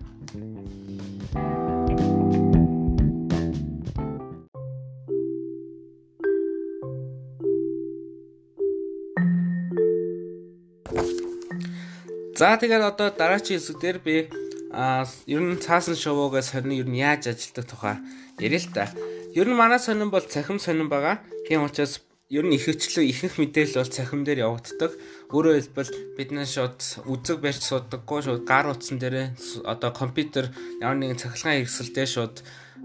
За 12.39 12.55
тэгээд 12.55 12.87
одоо 12.87 13.11
дараагийн 13.11 13.59
хэсэг 13.59 13.83
дээр 13.83 13.99
би 13.99 14.31
а 14.71 15.07
ер 15.27 15.41
нь 15.41 15.57
цаасан 15.57 15.97
шоугоос 15.97 16.53
хорин 16.53 16.77
ер 16.77 16.89
нь 16.89 17.01
яаж 17.01 17.33
ажилдаг 17.33 17.65
тухай 17.65 17.97
ярил 18.39 18.61
л 18.61 18.73
та. 18.75 18.93
Ер 19.35 19.49
нь 19.49 19.57
манай 19.57 19.79
сонин 19.79 20.11
бол 20.11 20.21
цахим 20.21 20.59
сонин 20.59 20.89
байгаа. 20.89 21.21
Тийм 21.49 21.65
учраас 21.65 22.01
ер 22.29 22.45
нь 22.45 22.53
их 22.53 22.69
хөчлөө 22.69 23.05
ихэнх 23.09 23.41
мэдээлэл 23.41 23.81
бол 23.81 23.89
цахим 23.97 24.25
дээр 24.25 24.45
явагддаг. 24.45 24.93
Өөрөөр 25.33 25.57
хэлбэл 25.57 25.93
бид 26.17 26.31
нэ 26.37 26.45
шууд 26.45 26.79
үзэг 27.09 27.41
барьж 27.41 27.63
судаггүй 27.65 28.21
шууд 28.25 28.45
гар 28.45 28.69
утсан 28.69 29.01
дээрээ 29.01 29.65
одоо 29.65 29.91
компьютер 29.93 30.53
ямар 30.85 31.01
нэгэн 31.01 31.21
цахилгаан 31.21 31.65
хэрэгсэлтэй 31.65 32.07
шууд 32.07 32.37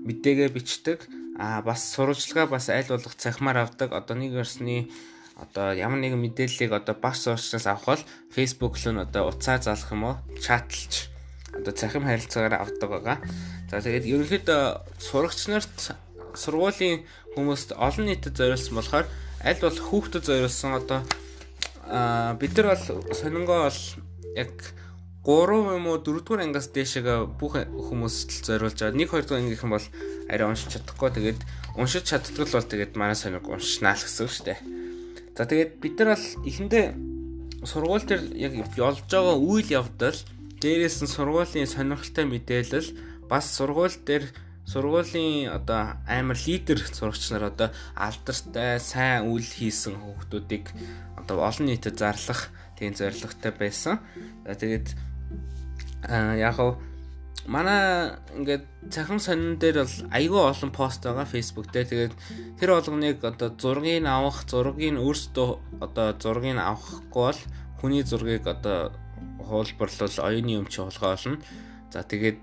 мэдээгээ 0.08 0.50
бичдэг. 0.56 1.00
А 1.36 1.60
бас 1.62 1.84
сурвалжлага 1.92 2.48
бас 2.48 2.72
аль 2.72 2.88
болох 2.88 3.16
цахимаар 3.20 3.68
авдаг. 3.68 3.92
Одоо 3.92 4.16
нэг 4.16 4.40
өрсний 4.40 4.88
одоо 5.36 5.76
ямар 5.76 6.00
нэгэн 6.00 6.22
мэдээллийг 6.22 6.72
одоо 6.72 6.96
багш 6.96 7.28
суурчнаас 7.28 7.68
авах 7.68 7.86
бол 8.00 8.04
Facebook 8.32 8.80
руу 8.80 8.94
нь 8.96 9.04
одоо 9.04 9.28
утсаа 9.28 9.60
залах 9.60 9.92
юм 9.92 10.04
уу 10.08 10.16
чатлж 10.40 11.13
одоо 11.54 11.74
цахим 11.74 12.04
харилцаагаар 12.04 12.62
авдаг 12.62 12.90
байгаа. 12.90 13.18
За 13.70 13.82
тэгээд 13.82 14.10
ерөнхийдөө 14.10 14.62
сурагч 15.00 15.40
нарт 15.48 15.96
сургуулийн 16.34 17.06
хүмүүст 17.38 17.78
олон 17.78 18.06
нийтэд 18.10 18.38
зориулсан 18.38 18.76
болохоор 18.78 19.08
аль 19.42 19.62
бол 19.62 19.78
хүүхдэд 19.78 20.24
зориулсан 20.26 20.72
одоо 20.78 21.00
аа 21.88 22.34
бид 22.38 22.58
нар 22.58 22.74
бол 22.74 22.86
сонингоо 23.14 23.70
бол 23.70 23.82
яг 24.36 24.54
3 25.24 25.80
юм 25.80 25.88
уу 25.88 26.04
4 26.04 26.20
дугаар 26.20 26.44
ангиас 26.44 26.68
дээшээгээ 26.76 27.20
бүх 27.40 27.56
хүмүүст 27.56 28.44
зориулж 28.44 28.76
байгаа. 28.76 28.92
1 28.92 29.08
2 29.08 29.24
дугаар 29.24 29.40
ангийнхан 29.40 29.72
бол 29.72 29.88
арай 30.28 30.48
уншиж 30.48 30.70
чадахгүй. 30.76 31.10
Тэгээд 31.16 31.40
уншиж 31.80 32.04
чаддгал 32.12 32.52
бол 32.52 32.68
тэгээд 32.68 33.00
манай 33.00 33.16
сонирг 33.16 33.48
уншнаа 33.48 33.96
л 33.96 34.04
гэсэн 34.04 34.28
шүү 34.28 34.46
дээ. 34.52 34.60
За 35.38 35.48
тэгээд 35.48 35.72
бид 35.80 35.96
нар 35.96 36.20
бол 36.20 36.28
эхэндээ 36.44 36.86
сургууль 37.64 38.04
дээр 38.04 38.24
яг 38.36 38.54
болж 38.76 39.00
байгаа 39.08 39.36
үйл 39.40 39.70
явдал 39.72 40.18
Дээрээс 40.64 41.04
нь 41.04 41.12
сургуулийн 41.12 41.68
сонирхолтой 41.68 42.24
мэдээлэл 42.24 42.90
бас 43.28 43.52
сургууль 43.52 44.00
дээр 44.08 44.32
сургуулийн 44.64 45.52
одоо 45.52 46.00
амар 46.08 46.40
лидер 46.48 46.80
сурагч 46.80 47.36
нар 47.36 47.52
одоо 47.52 47.70
алдартай 48.00 48.80
сайн 48.80 49.28
үйл 49.28 49.44
хийсэн 49.44 50.00
хүүхдүүдийг 50.00 50.72
одоо 51.20 51.44
олон 51.44 51.68
нийтэд 51.68 52.00
зарлах 52.00 52.48
тийм 52.80 52.96
зорилготой 52.96 53.52
байсан. 53.52 54.00
За 54.48 54.56
тэгээд 54.56 54.88
яг 56.40 56.56
нь 56.56 56.80
манай 57.44 58.16
ингээд 58.32 58.64
цахим 58.88 59.20
сонин 59.20 59.60
дээр 59.60 59.84
бол 59.84 59.98
айгүй 60.16 60.42
олон 60.48 60.72
пост 60.72 61.04
байгаа 61.04 61.28
Facebook 61.28 61.76
дээр. 61.76 61.92
Тэгээд 61.92 62.16
тэр 62.64 62.70
болгоныг 62.72 63.20
одоо 63.20 63.52
зургийг 63.52 64.08
авах, 64.08 64.48
зургийг 64.48 64.96
өөрсдөө 64.96 65.84
одоо 65.84 66.16
зургийг 66.16 66.56
авахгүй 66.56 67.12
бол 67.12 67.42
хүний 67.84 68.04
зургийг 68.08 68.48
одоо 68.48 68.96
хуулбарлал 69.44 70.16
оюуны 70.24 70.60
өмч 70.64 70.80
болгоо 70.80 71.14
олно. 71.16 71.38
За 71.92 72.04
тэгээд 72.04 72.40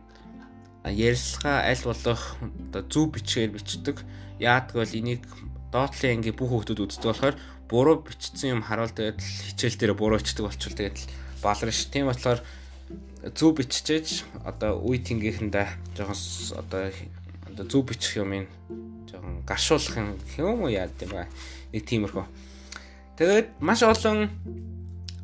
ярилцлага 0.85 1.67
аль 1.67 1.85
болох 1.85 2.23
одоо 2.41 2.83
зөв 2.89 3.13
бичгээр 3.13 3.51
бичдэг. 3.57 3.97
Яадаг 4.39 4.77
бол 4.77 4.97
энийг 4.97 5.25
доотлын 5.73 6.21
ангийн 6.21 6.37
бүх 6.37 6.51
хүмүүс 6.51 6.77
үздэг 6.77 7.11
болохоор 7.11 7.37
буруу 7.69 8.03
бичсэн 8.03 8.59
юм 8.59 8.63
харуул 8.63 8.91
тэгээд 8.91 9.21
хичээл 9.21 9.79
дээр 9.79 9.95
буруу 9.95 10.19
бичдэг 10.19 10.45
болчихвол 10.47 10.79
тэгээд 10.79 10.99
баларна 11.43 11.73
ш. 11.73 11.87
Тийм 11.93 12.07
болохоор 12.11 12.41
зөв 13.37 13.55
биччихэж 13.55 14.25
одоо 14.45 14.81
үе 14.83 14.99
тэнгийнхэндээ 14.99 15.69
жоохон 15.95 16.19
одоо 16.59 16.91
одоо 17.47 17.65
зөв 17.69 17.83
бичих 17.87 18.17
юм 18.17 18.33
ин 18.33 18.47
жоохон 19.07 19.45
гаршуулах 19.47 19.97
юм 19.97 20.19
юм 20.39 20.63
уу 20.65 20.73
яа 20.73 20.89
гэм 20.89 21.11
ба 21.13 21.29
нэг 21.73 21.85
тиймэрхүү. 21.87 22.25
Тэгээд 23.21 23.61
маш 23.61 23.83
олон 23.85 24.33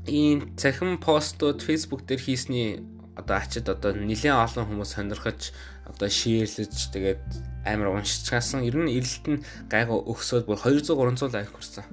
ийм 0.08 0.56
цахим 0.56 0.98
постууд 0.98 1.62
Facebook 1.62 2.06
дээр 2.06 2.20
хийсний 2.20 2.82
одоо 3.16 3.36
ачид 3.36 3.68
одоо 3.68 3.92
нэлээд 3.92 4.34
олон 4.34 4.64
хүмүүс 4.66 4.90
сонирхож 4.96 5.52
одоо 5.86 6.08
шеэрлэж 6.08 6.94
тэгээд 6.94 7.22
амар 7.66 7.94
уншчихсан. 7.94 8.66
Ер 8.66 8.76
нь 8.78 8.94
эрэлт 8.94 9.26
нь 9.26 9.44
гайгүй 9.70 10.00
өгсөд 10.06 10.46
бүр 10.46 10.58
200 10.58 10.94
300 10.94 11.34
лайк 11.34 11.50
хүрсэн. 11.50 11.84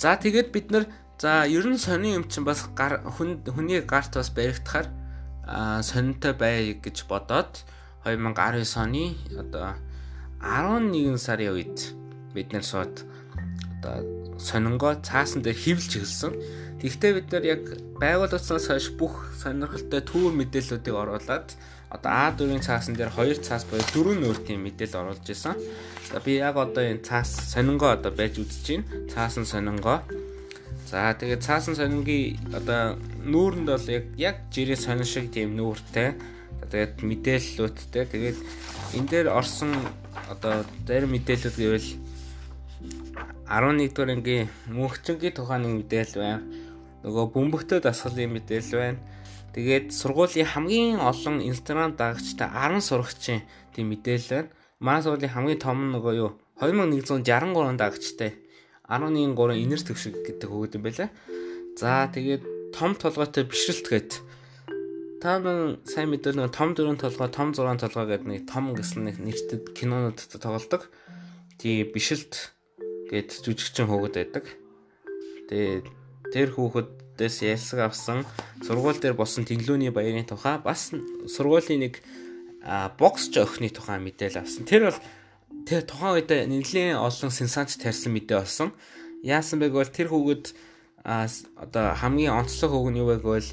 За 0.00 0.16
тэгээд 0.16 0.52
бид 0.54 0.70
нар 0.70 0.84
За 1.20 1.44
ер 1.44 1.68
нь 1.68 1.76
сони 1.76 2.16
юм 2.16 2.24
чинь 2.32 2.48
бас 2.48 2.64
гар 2.72 3.04
хүн 3.04 3.44
хүний 3.44 3.84
гарт 3.84 4.16
бас 4.16 4.32
баригдахаар 4.32 4.88
сонинтой 5.84 6.32
бай 6.32 6.72
гэж 6.80 7.04
бодоод 7.12 7.60
2019 8.08 8.80
оны 8.80 9.04
одоо 9.36 9.76
11 10.40 11.20
сарын 11.20 11.52
үед 11.52 11.92
бид 12.32 12.56
нэр 12.56 12.64
сууд 12.64 13.04
одоо 13.84 14.00
сонингоо 14.40 14.96
цаасан 15.04 15.44
дээр 15.44 15.58
хөвлж 15.60 15.92
эхэлсэн. 16.00 16.32
Тэгвэл 16.80 17.20
бид 17.20 17.28
нар 17.32 17.44
яг 17.44 17.62
байгууллагаас 18.00 18.66
хойш 18.72 18.88
бүх 18.96 19.36
сонирхолтой 19.36 20.00
төв 20.00 20.32
мэдээллүүдийг 20.32 20.96
оруулад 20.96 21.52
одоо 21.92 22.10
А4-ийн 22.10 22.64
цаасан 22.64 22.96
дээр 22.96 23.12
2 23.12 23.44
цаас 23.44 23.68
буюу 23.68 23.84
4 24.16 24.16
нөөртийн 24.24 24.64
мэдээлэл 24.64 25.00
оруулж 25.04 25.26
исэн. 25.28 25.60
За 26.08 26.24
би 26.24 26.40
яг 26.40 26.56
одоо 26.56 26.80
энэ 26.80 27.04
цаас 27.04 27.52
сонингоо 27.52 27.92
одоо 27.92 28.10
байж 28.10 28.40
үзэж 28.40 28.66
байна. 28.80 28.88
Цаасан 29.12 29.44
сонингоо 29.44 30.00
За 30.90 31.14
тэгээд 31.14 31.46
цаасан 31.46 31.78
сонингийн 31.78 32.34
одоо 32.50 32.98
нүүрэнд 33.22 33.68
бол 33.70 33.86
яг 33.94 34.10
яг 34.18 34.36
жирийн 34.50 34.74
сонин 34.74 35.06
шиг 35.06 35.30
тийм 35.30 35.54
нүүртэй. 35.54 36.18
Тэгээд 36.66 37.06
мэдээллүүдтэй. 37.06 38.04
Тэгээд 38.10 38.38
энэ 38.98 39.06
дээр 39.06 39.28
орсон 39.30 39.70
одоо 40.26 40.66
зарь 40.90 41.06
мэдээлэлүүд 41.06 41.56
гэвэл 41.62 41.90
11 43.50 43.90
дугаар 43.90 44.14
ангийн 44.14 44.46
мөнхчингийн 44.70 45.34
тухайн 45.34 45.62
нэг 45.66 45.74
мэдээлэл 45.82 46.22
байна. 46.22 46.46
Нөгөө 47.02 47.24
бөмбөгтөө 47.34 47.78
дасгалын 47.82 48.30
мэдээлэл 48.38 48.78
байна. 48.78 49.02
Тэгээд 49.50 49.90
сургуулийн 49.90 50.46
хамгийн 50.46 51.02
олон 51.02 51.42
Instagram 51.42 51.98
дагагчтай 51.98 52.46
10 52.46 52.78
сурагчийн 52.78 53.42
тийм 53.74 53.90
мэдээлэл 53.90 54.30
байна. 54.30 54.48
Манай 54.78 55.02
сургуулийн 55.02 55.34
хамгийн 55.34 55.58
том 55.58 55.78
нөгөө 55.90 56.14
юу 56.22 56.30
2163 56.62 57.74
дагагчтай 57.74 58.30
11.3 58.86 59.58
инер 59.58 59.82
төвшиг 59.82 60.14
гэдэг 60.22 60.46
хөгөөд 60.46 60.76
юм 60.78 60.82
байлаа. 60.86 61.10
За 61.74 62.06
тэгээд 62.06 62.70
том 62.70 62.94
толгойтой 62.94 63.50
бишрэлт 63.50 63.86
гээд 63.90 64.10
та 65.18 65.42
нар 65.42 65.82
сайн 65.90 66.14
мэдвэл 66.14 66.38
нэг 66.38 66.54
том 66.54 66.78
дөрөв 66.78 67.02
толгой, 67.02 67.28
том 67.34 67.50
зургаан 67.50 67.82
толгой 67.82 68.14
гэдэг 68.14 68.26
нэг 68.30 68.42
том 68.46 68.78
гэсэн 68.78 69.10
нэг 69.10 69.18
нэртэд 69.18 69.74
кинонуудад 69.74 70.38
тоглодог. 70.38 70.86
Тий 71.58 71.82
бишрэлт 71.82 72.54
гээд 73.10 73.42
жүжигчин 73.42 73.90
хөгөөд 73.90 74.14
байдаг. 74.14 74.46
Тэгээд 75.50 75.86
тэр 76.30 76.48
хүүхэдээс 76.54 77.42
ялсаг 77.42 77.90
авсан 77.90 78.22
сургууль 78.62 79.02
дээр 79.02 79.18
болсон 79.18 79.42
тэнглүүний 79.42 79.90
баярын 79.90 80.30
тухай 80.30 80.62
бас 80.62 80.94
сургуулийн 81.26 81.90
нэг 81.90 81.98
боксч 82.94 83.34
охины 83.34 83.74
тухай 83.74 83.98
мэдээлэл 83.98 84.46
авсан. 84.46 84.62
Тэр 84.62 84.94
бол 84.94 85.00
тэр 85.66 85.82
тухайн 85.82 86.22
үед 86.22 86.30
нэлээд 86.30 87.02
олон 87.02 87.34
сенсац 87.34 87.74
тарьсан 87.74 88.14
мэдээ 88.14 88.38
болсон. 88.38 88.70
Яасан 89.26 89.58
бэ 89.58 89.74
гэвэл 89.74 89.90
тэр 89.90 90.08
хүүхэд 90.14 90.54
одоо 91.02 91.84
хамгийн 91.98 92.36
онцлог 92.38 92.72
нь 92.94 93.00
юу 93.02 93.10
вэ 93.10 93.18
гэвэл 93.18 93.50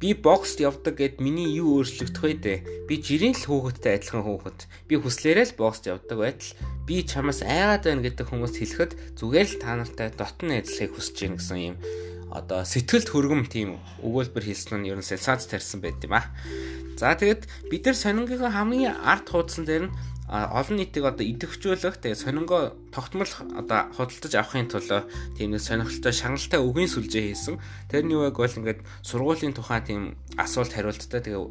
би 0.00 0.12
бокст 0.12 0.60
явдаг 0.60 1.00
гэд 1.00 1.24
миний 1.24 1.56
юу 1.56 1.80
өөрчлөгдөх 1.80 2.22
вэ 2.22 2.34
дээ. 2.36 2.58
Би 2.84 3.00
жирийн 3.00 3.32
л 3.32 3.48
хүүхэдтэй 3.48 3.96
адилхан 3.96 4.24
хүүхэд. 4.28 4.58
Би 4.92 4.94
хүслээрээ 5.00 5.46
л 5.52 5.58
бокст 5.58 5.88
явдаг 5.88 6.18
байтал 6.20 6.52
би 6.84 7.00
чамаас 7.00 7.40
айгаад 7.40 7.88
байна 7.88 8.04
гэдэг 8.04 8.28
хүмүүст 8.28 8.56
хэлэхэд 8.60 8.92
зүгээр 9.16 9.48
л 9.56 9.60
та 9.62 9.72
нартай 9.80 10.08
дотн 10.12 10.52
ажиллахыг 10.52 10.92
хүсэж 11.00 11.16
гин 11.16 11.34
гэсэн 11.40 11.58
юм 11.72 11.76
одоо 12.36 12.66
сэтгэлд 12.68 13.08
хөргөм 13.08 13.42
тийм 13.48 13.80
өгүүлбэр 14.04 14.44
хэлсэн 14.44 14.84
нь 14.84 14.88
ер 14.92 15.00
нь 15.00 15.06
сенсац 15.06 15.48
тарьсан 15.48 15.80
байт 15.80 16.04
юм 16.04 16.20
а. 16.20 16.28
За 17.00 17.16
тэгэд 17.16 17.48
бид 17.72 17.88
нар 17.88 17.96
сонингийнхаа 17.96 18.52
хамгийн 18.52 18.94
ард 19.00 19.26
хуудсан 19.32 19.64
дээр 19.64 19.88
нь 19.88 19.94
олон 20.26 20.82
нийтийг 20.82 21.06
одоо 21.06 21.22
идэвхжүүлэх 21.22 22.02
тэгээ 22.02 22.18
сонингоо 22.18 22.74
тогтмол 22.90 23.30
одоо 23.54 23.86
худалдаж 23.94 24.34
авахын 24.34 24.66
тулд 24.66 25.06
тийм 25.38 25.54
нэг 25.54 25.62
сонирхолтой 25.62 26.10
шаналтай 26.10 26.58
үгийн 26.58 26.90
сүлжээ 26.90 27.30
хийсэн. 27.30 27.62
Тэрний 27.86 28.18
үг 28.18 28.34
бол 28.34 28.50
ингээд 28.50 28.82
сургуулийн 29.06 29.54
тухайн 29.54 29.86
тийм 29.86 30.02
асуулт 30.34 30.74
хариулттай 30.74 31.22
тэгээ 31.22 31.42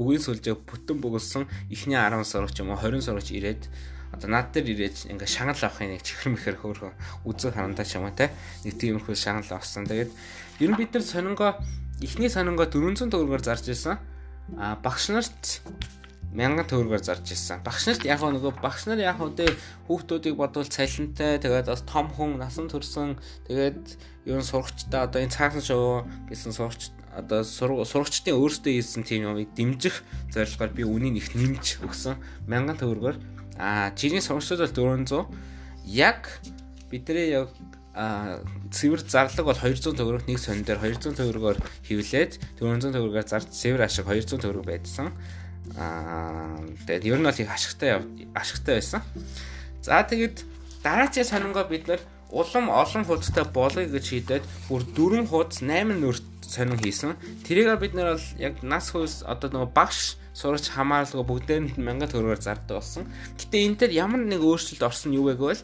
үгийн 0.00 0.24
сүлжээ 0.24 0.56
бүтэн 0.64 0.96
бүгэлсэн 1.04 1.44
эхний 1.68 2.00
10 2.00 2.24
сурагч 2.24 2.56
юм 2.64 2.72
уу 2.72 2.80
20 2.80 3.04
сурагч 3.04 3.36
ирээд 3.36 3.68
одоо 4.16 4.28
над 4.32 4.48
дээр 4.56 4.80
ирээд 4.80 5.12
ингээ 5.12 5.28
шагнал 5.28 5.60
авахын 5.60 5.92
нэг 5.92 6.00
чихэр 6.00 6.32
мэхэр 6.32 6.56
хөөрхөн 6.56 6.96
үзэг 7.28 7.52
харандаа 7.52 7.84
ч 7.84 8.00
юм 8.00 8.08
уу 8.08 8.16
те 8.16 8.32
нэг 8.64 8.80
тиймэрхүү 8.80 9.12
шагнал 9.12 9.60
авсан. 9.60 9.84
Тэгээд 9.84 10.08
ер 10.64 10.70
нь 10.72 10.80
бид 10.80 10.96
нар 10.96 11.04
сонингоо 11.04 11.60
эхний 12.00 12.32
сонингоо 12.32 12.64
400 12.64 13.12
төгрөгөөр 13.12 13.44
зарж 13.44 13.68
ирсэн. 13.68 14.00
А 14.56 14.80
багш 14.80 15.12
нарт 15.12 15.60
мянган 16.32 16.64
төгрөгөөр 16.64 17.04
зарж 17.04 17.32
ирсэн. 17.34 17.60
Багш 17.60 17.86
нарт 17.88 18.06
яг 18.08 18.24
нөгөө 18.24 18.56
багш 18.64 18.88
нар 18.88 19.00
яг 19.04 19.20
өдөө 19.20 19.52
хүүхдүүдийг 19.88 20.36
бодвол 20.40 20.64
цалинтай 20.64 21.36
тэгээд 21.36 21.68
бас 21.68 21.84
том 21.84 22.08
хүн 22.08 22.40
насан 22.40 22.72
турсан 22.72 23.20
тэгээд 23.48 23.80
ер 24.24 24.38
нь 24.40 24.48
сурагчтай 24.48 25.04
одоо 25.04 25.20
энэ 25.20 25.36
цаасан 25.36 25.60
шоу 25.60 26.08
гэсэн 26.32 26.56
сурагч 26.56 26.88
одоо 27.12 27.44
сурагчдын 27.44 28.40
өөрсдөө 28.40 28.72
хийсэн 28.72 29.04
тийм 29.04 29.28
юмыг 29.28 29.52
дэмжих 29.52 30.00
зорилгоор 30.32 30.72
би 30.72 30.88
үнийг 30.88 31.20
их 31.20 31.36
нэмж 31.36 31.84
өгсөн. 31.84 32.16
Мянган 32.48 32.80
төгрөгөөр 32.80 33.16
аа 33.60 33.92
жирийн 33.92 34.24
сурагчдад 34.24 34.72
бол 34.72 35.04
400 35.04 35.28
яг 35.84 36.40
бидний 36.88 37.36
яг 37.36 37.52
а 37.92 38.40
цэвэр 38.72 39.04
зарлаг 39.04 39.44
бол 39.44 39.52
200 39.52 39.92
төгрөг 39.92 40.24
нэг 40.24 40.40
сонин 40.40 40.64
дээр 40.64 40.80
200 40.80 41.12
төгрөгөөр 41.12 41.58
хевлээд 41.84 42.40
400 42.56 42.88
төгрөгөөр 42.88 43.28
зарж 43.28 43.52
цэвэр 43.52 43.84
ашиг 43.84 44.08
200 44.08 44.40
төгрөг 44.40 44.64
байдсан 44.64 45.12
Аа 45.76 46.58
тэгээд 46.86 47.04
ер 47.08 47.18
нь 47.20 47.26
бол 47.28 47.40
их 47.40 47.50
ашигтай 47.50 48.02
ашигтай 48.34 48.74
байсан. 48.80 49.00
За 49.82 50.02
тэгээд 50.02 50.44
дараачийн 50.82 51.26
сонингоо 51.26 51.64
бид 51.64 51.88
нар 51.88 52.00
улам 52.32 52.70
олон 52.70 53.04
хуудастай 53.04 53.44
болгоё 53.44 53.88
гэж 53.88 54.04
шийдээд 54.04 54.44
бүр 54.68 54.82
4 54.96 55.28
хуудас 55.28 55.60
8 55.60 56.00
нүрт 56.00 56.24
сонин 56.48 56.78
хийсэн. 56.80 57.16
Тэрийг 57.46 57.80
бид 57.80 57.94
нар 57.94 58.16
бол 58.16 58.26
яг 58.38 58.62
нас 58.62 58.92
хүйс 58.92 59.24
одоо 59.24 59.48
нөгөө 59.52 59.70
багш 59.76 60.16
сурч 60.32 60.72
хамааралгүй 60.72 61.24
бүгдээрэнд 61.28 61.76
1000 61.76 62.08
төгрөгөөр 62.12 62.40
зардаг 62.40 62.80
болсон. 62.80 63.04
Гэтэ 63.36 63.56
энэ 63.68 63.78
дээр 63.80 63.92
ямар 64.04 64.20
нэг 64.24 64.40
өөрчлөлт 64.40 64.80
орсон 64.80 65.12
юу 65.12 65.28
вэ 65.28 65.36
гэвэл 65.36 65.62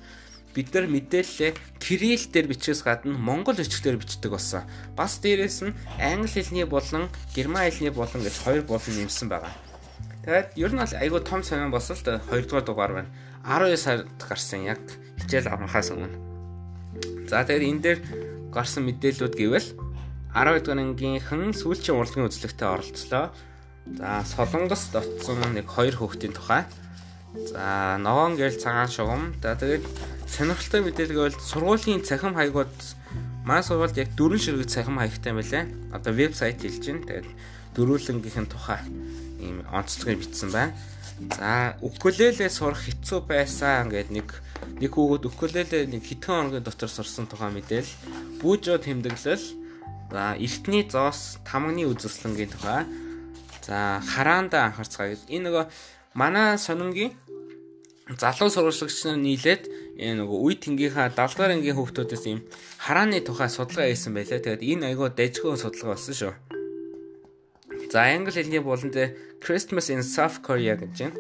бид 0.52 0.68
нар 0.74 0.86
мэдээлэлээ 0.92 1.52
кирилл 1.80 2.26
дээр 2.32 2.46
бичээс 2.52 2.84
гадна 2.84 3.16
монгол 3.16 3.56
бичгээр 3.56 4.00
бичдэг 4.00 4.32
болсон. 4.32 4.68
Бас 4.92 5.20
дээрэс 5.24 5.64
нь 5.64 5.76
англи 6.00 6.28
хэлний 6.28 6.68
болон 6.68 7.08
герман 7.32 7.64
хэлний 7.68 7.92
болон 7.92 8.20
гэж 8.24 8.36
хоёр 8.44 8.62
болон 8.68 8.92
нэмсэн 8.92 9.28
байгаа. 9.32 9.67
Тэгээд 10.28 10.60
ер 10.60 10.72
нь 10.76 10.82
бол 10.84 10.92
айгүй 10.92 11.20
том 11.24 11.40
сонин 11.40 11.72
болсон 11.72 11.96
л 11.96 12.04
да 12.04 12.20
2 12.28 12.44
дугаар 12.44 12.64
дугаар 12.68 12.92
байна. 13.00 13.08
12 13.48 13.80
сард 13.80 14.12
гарсан 14.20 14.60
яг 14.60 14.76
хичээл 15.24 15.48
амрахаас 15.48 15.88
өмнө. 15.88 16.20
За 17.32 17.48
тэгээд 17.48 17.64
энэ 17.64 17.80
дээр 17.80 17.98
гарсан 18.52 18.84
мэдээллүүд 18.92 19.34
гэвэл 19.40 19.68
12 20.36 20.68
дугаар 20.68 20.84
ангийнхан 20.84 21.56
сүүлчийн 21.56 21.96
урлагийн 21.96 22.28
үзлэгтээ 22.28 22.68
оролцлоо. 22.68 23.32
За 23.88 24.20
Солонгос 24.28 24.92
дотсон 24.92 25.40
нэг 25.56 25.64
хоёр 25.64 25.96
хүүхдийн 25.96 26.36
тухай. 26.36 26.68
За 27.48 27.96
ногоон 27.96 28.36
гэрэл 28.36 28.60
цагаан 28.60 28.92
шугам. 28.92 29.32
За 29.40 29.56
тэгээд 29.56 29.88
сонирхолтой 30.28 30.84
мэдээлэл 30.84 31.16
гэвэл 31.16 31.40
сургуулийн 31.40 32.04
цахим 32.04 32.36
хаягууд 32.36 32.76
маань 33.48 33.64
сургуульд 33.64 33.96
яг 33.96 34.12
дөрвөн 34.12 34.44
ширхэг 34.44 34.68
цахим 34.68 35.00
хаягтай 35.00 35.32
байлаа. 35.32 35.64
Одоо 35.96 36.12
вебсайт 36.12 36.60
хэлж 36.60 36.84
байна. 36.84 37.08
Тэгээд 37.08 37.28
дөрвөлөнгийнхэн 37.80 38.44
тухай 38.52 38.84
ийм 39.40 39.64
онцлогыг 39.72 40.22
бичсэн 40.22 40.50
байна. 40.50 40.74
За 41.38 41.74
укулеле 41.82 42.46
сурах 42.50 42.86
хэцүү 42.86 43.26
байсан 43.26 43.90
гэдэг 43.90 44.14
нэг 44.14 44.28
нэг 44.78 44.92
хүүхэд 44.94 45.26
укулеле 45.26 45.86
нэг 45.90 46.02
хитгэн 46.06 46.54
хоногийн 46.54 46.62
дотор 46.62 46.90
сурсан 46.90 47.26
тухай 47.26 47.50
мэдээл. 47.50 47.90
Бүүжөө 48.38 48.78
тэмдэглэл. 48.86 49.46
За 50.14 50.38
эртний 50.38 50.86
зоос 50.86 51.42
тамганы 51.42 51.90
үзэсгэлэнгийн 51.90 52.54
тухай. 52.54 52.86
За 53.66 53.98
хараанда 53.98 54.70
анхаарцгаая. 54.70 55.18
Энэ 55.26 55.50
нөгөө 55.50 55.64
манай 56.14 56.54
сонингийн 56.54 57.12
залуу 58.16 58.48
сурвалжлагч 58.48 59.04
нар 59.04 59.18
нийлээд 59.18 59.68
энэ 59.98 60.22
нөгөө 60.22 60.38
үе 60.38 60.54
тэнгийнхаа 60.56 61.12
70 61.12 61.36
дахь 61.36 61.52
ангийн 61.52 61.76
хүүхдүүдээс 61.76 62.24
ийм 62.30 62.40
харааны 62.78 63.20
тухай 63.20 63.50
судалгаа 63.50 63.90
хийсэн 63.90 64.14
байлаа. 64.14 64.38
Тэгээд 64.38 64.62
энэ 64.64 64.86
айгүй 64.94 65.08
дайжгүй 65.12 65.58
судалгаа 65.58 65.98
болсон 65.98 66.14
шүү. 66.14 66.32
За 67.92 68.08
англи 68.08 68.32
хэлний 68.32 68.62
буланд 68.64 68.96
Christmas 69.40 69.90
in 69.90 70.02
South 70.02 70.42
Korea 70.42 70.76
гэж 70.76 70.92
байна. 70.98 71.18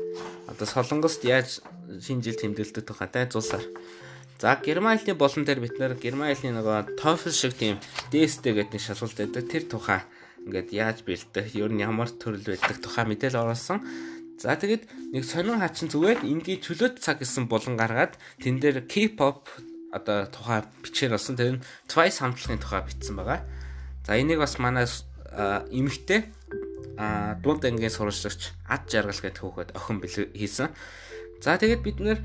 Одоо 0.48 0.66
Солонгост 0.66 1.24
яаж 1.24 1.60
шинэ 1.88 2.22
жил 2.22 2.36
тэмдэглэдэг 2.36 2.84
тухайтай 2.84 3.28
зулсаар. 3.30 3.64
За 4.38 4.54
герман 4.64 4.98
хэлний 4.98 5.18
болон 5.18 5.44
дээр 5.44 5.60
бид 5.60 5.78
нэр 5.78 5.98
герман 5.98 6.30
хэлний 6.30 6.54
нөгөө 6.54 7.00
TOEFL 7.00 7.34
шиг 7.34 7.54
тийм 7.58 7.76
дэстэй 8.12 8.54
гэдэг 8.54 8.78
нэг 8.78 8.82
шалгалт 8.82 9.18
байдаг. 9.18 9.44
Тэр 9.50 9.64
тухай 9.66 10.00
ингээд 10.46 10.70
яаж 10.70 10.98
бэлдэх, 11.02 11.58
ер 11.58 11.70
нь 11.74 11.82
ямар 11.82 12.06
төрөл 12.06 12.46
байдаг 12.46 12.78
тухай 12.78 13.04
мэдээлэл 13.06 13.42
оруулсан. 13.42 13.82
За 14.38 14.54
тэгэд 14.54 14.86
нэг 15.10 15.26
сонин 15.26 15.58
хачин 15.58 15.90
зүгээр 15.90 16.22
ингийн 16.22 16.62
чөлөөт 16.62 17.02
цаг 17.02 17.18
гэсэн 17.18 17.50
булан 17.50 17.74
гаргаад 17.74 18.14
тэн 18.38 18.62
дээр 18.62 18.86
K-pop 18.86 19.50
одоо 19.90 20.30
тухай 20.30 20.62
бичээр 20.86 21.18
болсон. 21.18 21.34
Тэр 21.34 21.58
нь 21.58 21.64
Twice 21.90 22.22
хамтлагын 22.22 22.62
тухай 22.62 22.86
бичсэн 22.86 23.18
байгаа. 23.18 23.42
За 24.06 24.14
энийг 24.14 24.38
бас 24.38 24.62
манай 24.62 24.86
эмэгтэй 25.74 26.30
а 26.98 27.38
дунд 27.38 27.62
ангийн 27.62 27.94
сурвалжлагч 27.94 28.50
ад 28.66 28.90
жаргал 28.90 29.22
гэдэг 29.22 29.42
хүүхэд 29.42 29.70
охин 29.78 30.02
хийсэн. 30.34 30.74
За 31.38 31.54
тэгээд 31.54 31.82
бид 31.86 31.98
нэр 32.02 32.18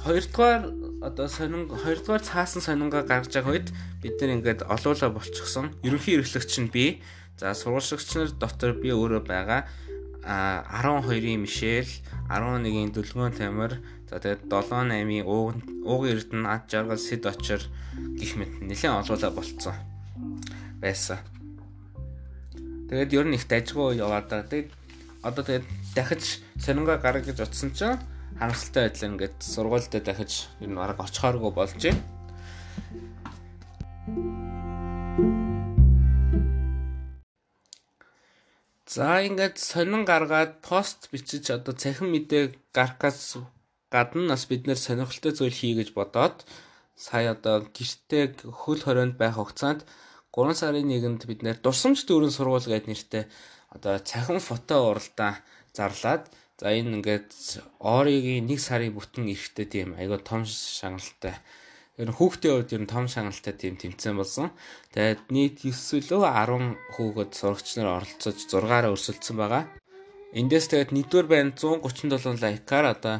хоёрдугаар 0.00 0.62
одоо 1.04 1.28
сонин 1.28 1.68
хоёрдугаар 1.68 2.24
цаасан 2.24 2.64
сонингаа 2.64 3.04
гаргаж 3.04 3.36
байгаа 3.36 3.52
үед 3.52 3.68
бид 4.00 4.16
нэр 4.16 4.40
ингээд 4.40 4.60
олоола 4.64 5.12
болчихсон. 5.12 5.76
Ерөнхий 5.84 6.16
эрхлэгч 6.16 6.52
нь 6.64 6.72
би. 6.72 7.04
За 7.36 7.52
сурвалжлагч 7.52 8.08
нар 8.16 8.32
дотор 8.32 8.72
би 8.80 8.88
өөрөө 8.96 9.22
байгаа 9.28 9.68
а 10.26 10.66
12-ийн 10.82 11.38
Мишель, 11.38 11.86
11-ийн 12.26 12.90
Дүлгөөн 12.90 13.38
Тамир, 13.38 13.78
за 14.10 14.18
тэгээд 14.18 14.50
7-8-ийн 14.50 15.22
Уугын 15.22 15.62
Эрдэнэ, 15.86 16.50
Ад 16.50 16.66
Жаргал, 16.66 16.98
Сэд 16.98 17.30
Очор 17.30 17.62
гих 18.18 18.34
мэт 18.34 18.58
нэлээд 18.58 19.06
олоолаа 19.06 19.30
болцсон 19.30 19.78
байсан. 20.82 21.22
Тэгээд 22.86 23.12
ер 23.18 23.26
нь 23.26 23.34
их 23.34 23.50
дажгүй 23.50 23.98
яваад 23.98 24.30
байгаа. 24.30 24.46
Тэгээд 24.46 24.70
одоо 25.26 25.42
тэгээд 25.42 25.66
дахиж 25.98 26.24
сонингоо 26.62 27.02
гарах 27.02 27.26
гэж 27.26 27.42
утсан 27.42 27.74
чинь 27.74 27.98
харамсалтай 28.38 28.86
байдлаар 28.86 29.12
ингээд 29.12 29.36
сургуультай 29.42 30.00
дахиж 30.06 30.32
ер 30.62 30.70
нь 30.70 30.78
бараг 30.78 31.02
очихооргүй 31.02 31.50
болж 31.50 31.74
байна. 31.82 31.98
За 38.86 39.18
ингээд 39.26 39.58
сонин 39.58 40.06
гаргаад 40.06 40.62
пост 40.62 41.10
бичиж 41.10 41.50
одоо 41.50 41.74
цахим 41.74 42.14
мэдээ 42.14 42.54
гаргахаас 42.70 43.42
гадна 43.90 44.38
бас 44.38 44.46
бид 44.46 44.70
нэр 44.70 44.78
сонирхолтой 44.78 45.32
зүйл 45.34 45.58
хий 45.58 45.74
гэж 45.74 45.90
бодоод 45.90 46.46
сая 46.94 47.34
одоо 47.34 47.66
гэртээ 47.76 48.46
хөл 48.46 48.80
хорионд 48.80 49.18
байх 49.18 49.36
хугацаанд 49.36 49.82
3 50.36 50.52
сарын 50.60 50.92
1-нд 50.92 51.24
бид 51.24 51.40
нэр 51.42 51.58
дурсамж 51.64 52.04
дүүрэн 52.04 52.32
сургууль 52.36 52.68
гэдэг 52.68 52.92
нэртэй 52.92 53.24
одоо 53.72 53.96
цахим 54.04 54.38
фото 54.38 54.92
уралдаа 54.92 55.40
зарлаад 55.72 56.28
за 56.60 56.72
энэ 56.76 57.00
ингээд 57.00 57.28
Оригийн 57.80 58.44
1 58.44 58.60
сарын 58.60 58.92
бүтэн 58.92 59.32
эрэхтэй 59.32 59.66
тийм 59.66 59.88
айгаа 59.96 60.20
том 60.20 60.44
шаналтай 60.44 61.40
ер 61.96 62.08
нь 62.08 62.16
хүүхдийн 62.16 62.52
хувьд 62.60 62.76
ер 62.76 62.82
нь 62.84 62.92
том 62.92 63.08
шаналтай 63.08 63.56
тийм 63.56 63.80
тэмцээн 63.80 64.16
болсон. 64.20 64.52
Тэгээд 64.92 65.32
нийт 65.32 65.64
9 65.64 66.12
лөө 66.12 66.28
10 66.28 66.76
хүүхэд 66.96 67.32
сурагч 67.32 67.68
нар 67.80 68.04
оролцож 68.04 68.36
6-аараа 68.44 68.92
өрсөлдсөн 68.92 69.36
байгаа. 69.40 69.64
Эндээс 70.36 70.68
тэгээд 70.68 70.92
нэгдүгээр 70.92 71.28
байна 71.32 71.56
137 71.56 72.44
лайкаар 72.44 72.86
одоо 72.92 73.16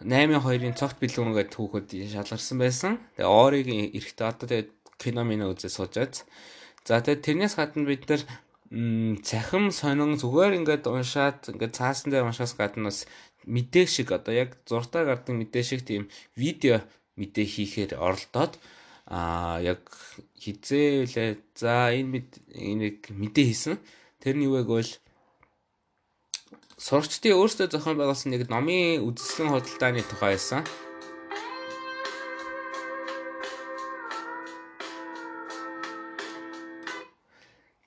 8-2-ын 0.00 0.78
цогт 0.78 0.96
бэлгүүн 1.02 1.36
гэдэг 1.36 1.56
хүүхэд 1.58 1.88
шалгарсан 2.14 2.56
байсан. 2.56 2.92
Тэгээ 3.18 3.28
Оригийн 3.28 3.92
эрэхтэй 3.92 4.24
одоо 4.24 4.46
тэгээд 4.48 4.68
кино 4.98 5.22
минь 5.24 5.46
үзэж 5.46 5.72
суужаад. 5.72 6.14
За 6.84 7.00
тэгээд 7.00 7.24
тэрнээс 7.24 7.54
гадна 7.56 7.86
бид 7.86 8.04
нар 8.10 8.22
цахим 9.24 9.72
сонин 9.72 10.20
зүгээр 10.20 10.58
ингээд 10.60 10.84
уншаад 10.90 11.48
ингээд 11.48 11.78
цаасан 11.78 12.12
дээр 12.12 12.28
уншаас 12.28 12.52
гадна 12.52 12.92
бас 12.92 13.08
мэдээ 13.48 13.86
шиг 13.88 14.12
одоо 14.12 14.34
яг 14.34 14.60
зуртаа 14.68 15.08
гардаг 15.08 15.32
мэдээ 15.32 15.64
шиг 15.64 15.80
тийм 15.88 16.12
видео 16.36 16.84
мэдээ 17.16 17.46
хийхээр 17.48 17.92
оролдоод 17.96 18.60
а 19.08 19.56
яг 19.64 19.88
хизээлээ 20.36 21.40
за 21.56 21.96
энэ 21.96 22.28
энийг 22.52 23.08
мэдээ 23.08 23.44
хийсэн 23.48 23.80
тэрний 24.20 24.52
юу 24.52 24.60
гэвэл 24.60 25.00
сурагчдын 26.76 27.40
өөрсдөө 27.40 27.72
зохион 27.72 27.96
байгуулсан 27.96 28.36
нэг 28.36 28.52
номын 28.52 29.00
үзэсгэлэн 29.08 29.52
худалдааны 29.56 30.04
тухай 30.04 30.36
байсан. 30.36 30.62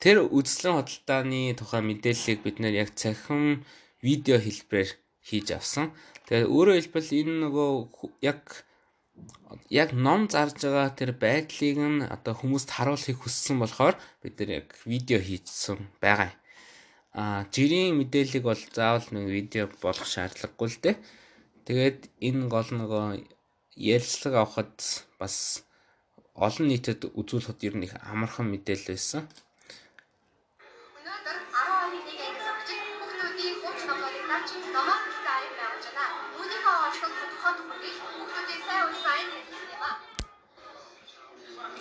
Тэр 0.01 0.25
үзэсгэлэн 0.25 0.81
худалдааны 0.81 1.53
тухай 1.53 1.81
мэдээллийг 1.85 2.39
бид 2.41 2.57
нэр 2.57 2.73
яг 2.83 2.89
цахим 2.97 3.61
видео 4.01 4.41
хэлбэрээр 4.41 4.91
хийж 5.21 5.47
авсан. 5.53 5.93
Тэгээд 6.25 6.49
өөрөөр 6.49 6.77
хэлбэл 6.81 7.09
энэ 7.21 7.33
нөгөө 7.45 7.69
яг 8.25 8.65
яг 9.69 9.89
ном 9.93 10.25
зарж 10.33 10.57
байгаа 10.65 10.89
тэр 10.97 11.11
байдлыг 11.13 11.77
нь 11.77 12.01
одоо 12.15 12.33
хүмүүст 12.33 12.69
харуулахыг 12.73 13.17
хүссэн 13.21 13.61
болохоор 13.61 13.95
бид 14.25 14.35
нар 14.41 14.65
яг 14.65 14.67
видео 14.89 15.19
хийсэн 15.21 15.77
байгаа. 16.01 16.33
А 17.13 17.45
жирийн 17.53 17.99
мэдээллийг 17.99 18.43
бол 18.47 18.61
заавал 18.73 19.05
нэг 19.13 19.25
видео 19.29 19.69
болох 19.85 20.07
шаардлагагүй 20.09 20.69
л 20.71 20.81
дээ. 20.81 20.95
Тэгээд 21.67 21.99
энэ 22.27 22.49
гол 22.49 22.69
нөгөө 22.73 23.05
ярилцлага 23.77 24.49
авахд 24.49 24.79
бас 25.21 25.61
олон 26.33 26.67
нийтэд 26.71 27.11
үзүүлэхэд 27.19 27.59
ер 27.67 27.75
нь 27.77 27.85
их 27.85 27.93
амархан 28.01 28.47
мэдээлэл 28.49 28.95
байсан. 28.95 29.29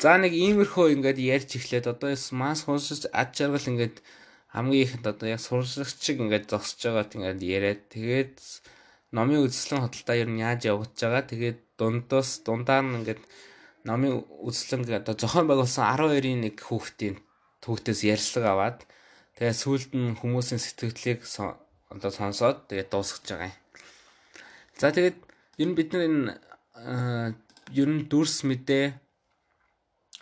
За 0.01 0.17
нэг 0.17 0.33
иймэрхүү 0.33 0.97
ингээд 0.97 1.21
ярьж 1.21 1.61
эхлээд 1.61 1.87
одоо 1.93 2.17
мас 2.33 2.65
хуншиж 2.65 3.13
ад 3.13 3.37
жаргал 3.37 3.69
ингээд 3.69 4.01
хамгийн 4.49 4.85
ихэнд 4.89 5.05
одоо 5.13 5.29
яг 5.29 5.45
сурлагч 5.45 6.01
шиг 6.01 6.25
ингээд 6.25 6.49
зогсож 6.49 6.81
байгаа 6.89 7.05
тэгээд 7.05 7.41
яриад 7.45 7.83
тэгээд 7.93 8.35
номын 9.13 9.45
үзэсгэлэн 9.45 9.85
хөдөлтөд 9.85 10.21
ер 10.25 10.31
нь 10.33 10.41
яаж 10.41 10.61
явагдаж 10.73 11.01
байгаа 11.05 11.25
тэгээд 11.29 11.59
дундаас 11.77 12.31
дундаа 12.49 12.81
нь 12.81 12.97
ингээд 13.05 13.23
номын 13.85 14.25
үзэсгэлэн 14.41 15.05
одоо 15.05 15.15
зохион 15.21 15.47
байгуулсан 15.53 15.85
12-ийн 15.85 16.41
нэг 16.49 16.57
хүүхдийн 16.65 17.17
түүхтээс 17.61 18.01
ярьслаг 18.09 18.45
аваад 18.49 18.79
тэгээд 19.37 19.61
сүүлд 19.61 19.93
нь 20.01 20.17
хүмүүсийн 20.17 20.65
сэтгэлдлийг 20.65 21.29
одоо 21.93 22.11
сонсоод 22.11 22.73
тэгээд 22.73 22.89
дуусгаж 22.89 23.25
байгаа 23.29 23.53
юм. 23.53 23.59
За 24.81 24.89
тэгээд 24.97 25.19
ер 25.61 25.69
нь 25.69 25.77
бид 25.77 25.89
нар 25.93 26.05
энэ 26.09 26.33
ер 27.77 27.89
нь 27.93 28.09
дүрс 28.09 28.49
мэдээ 28.49 29.10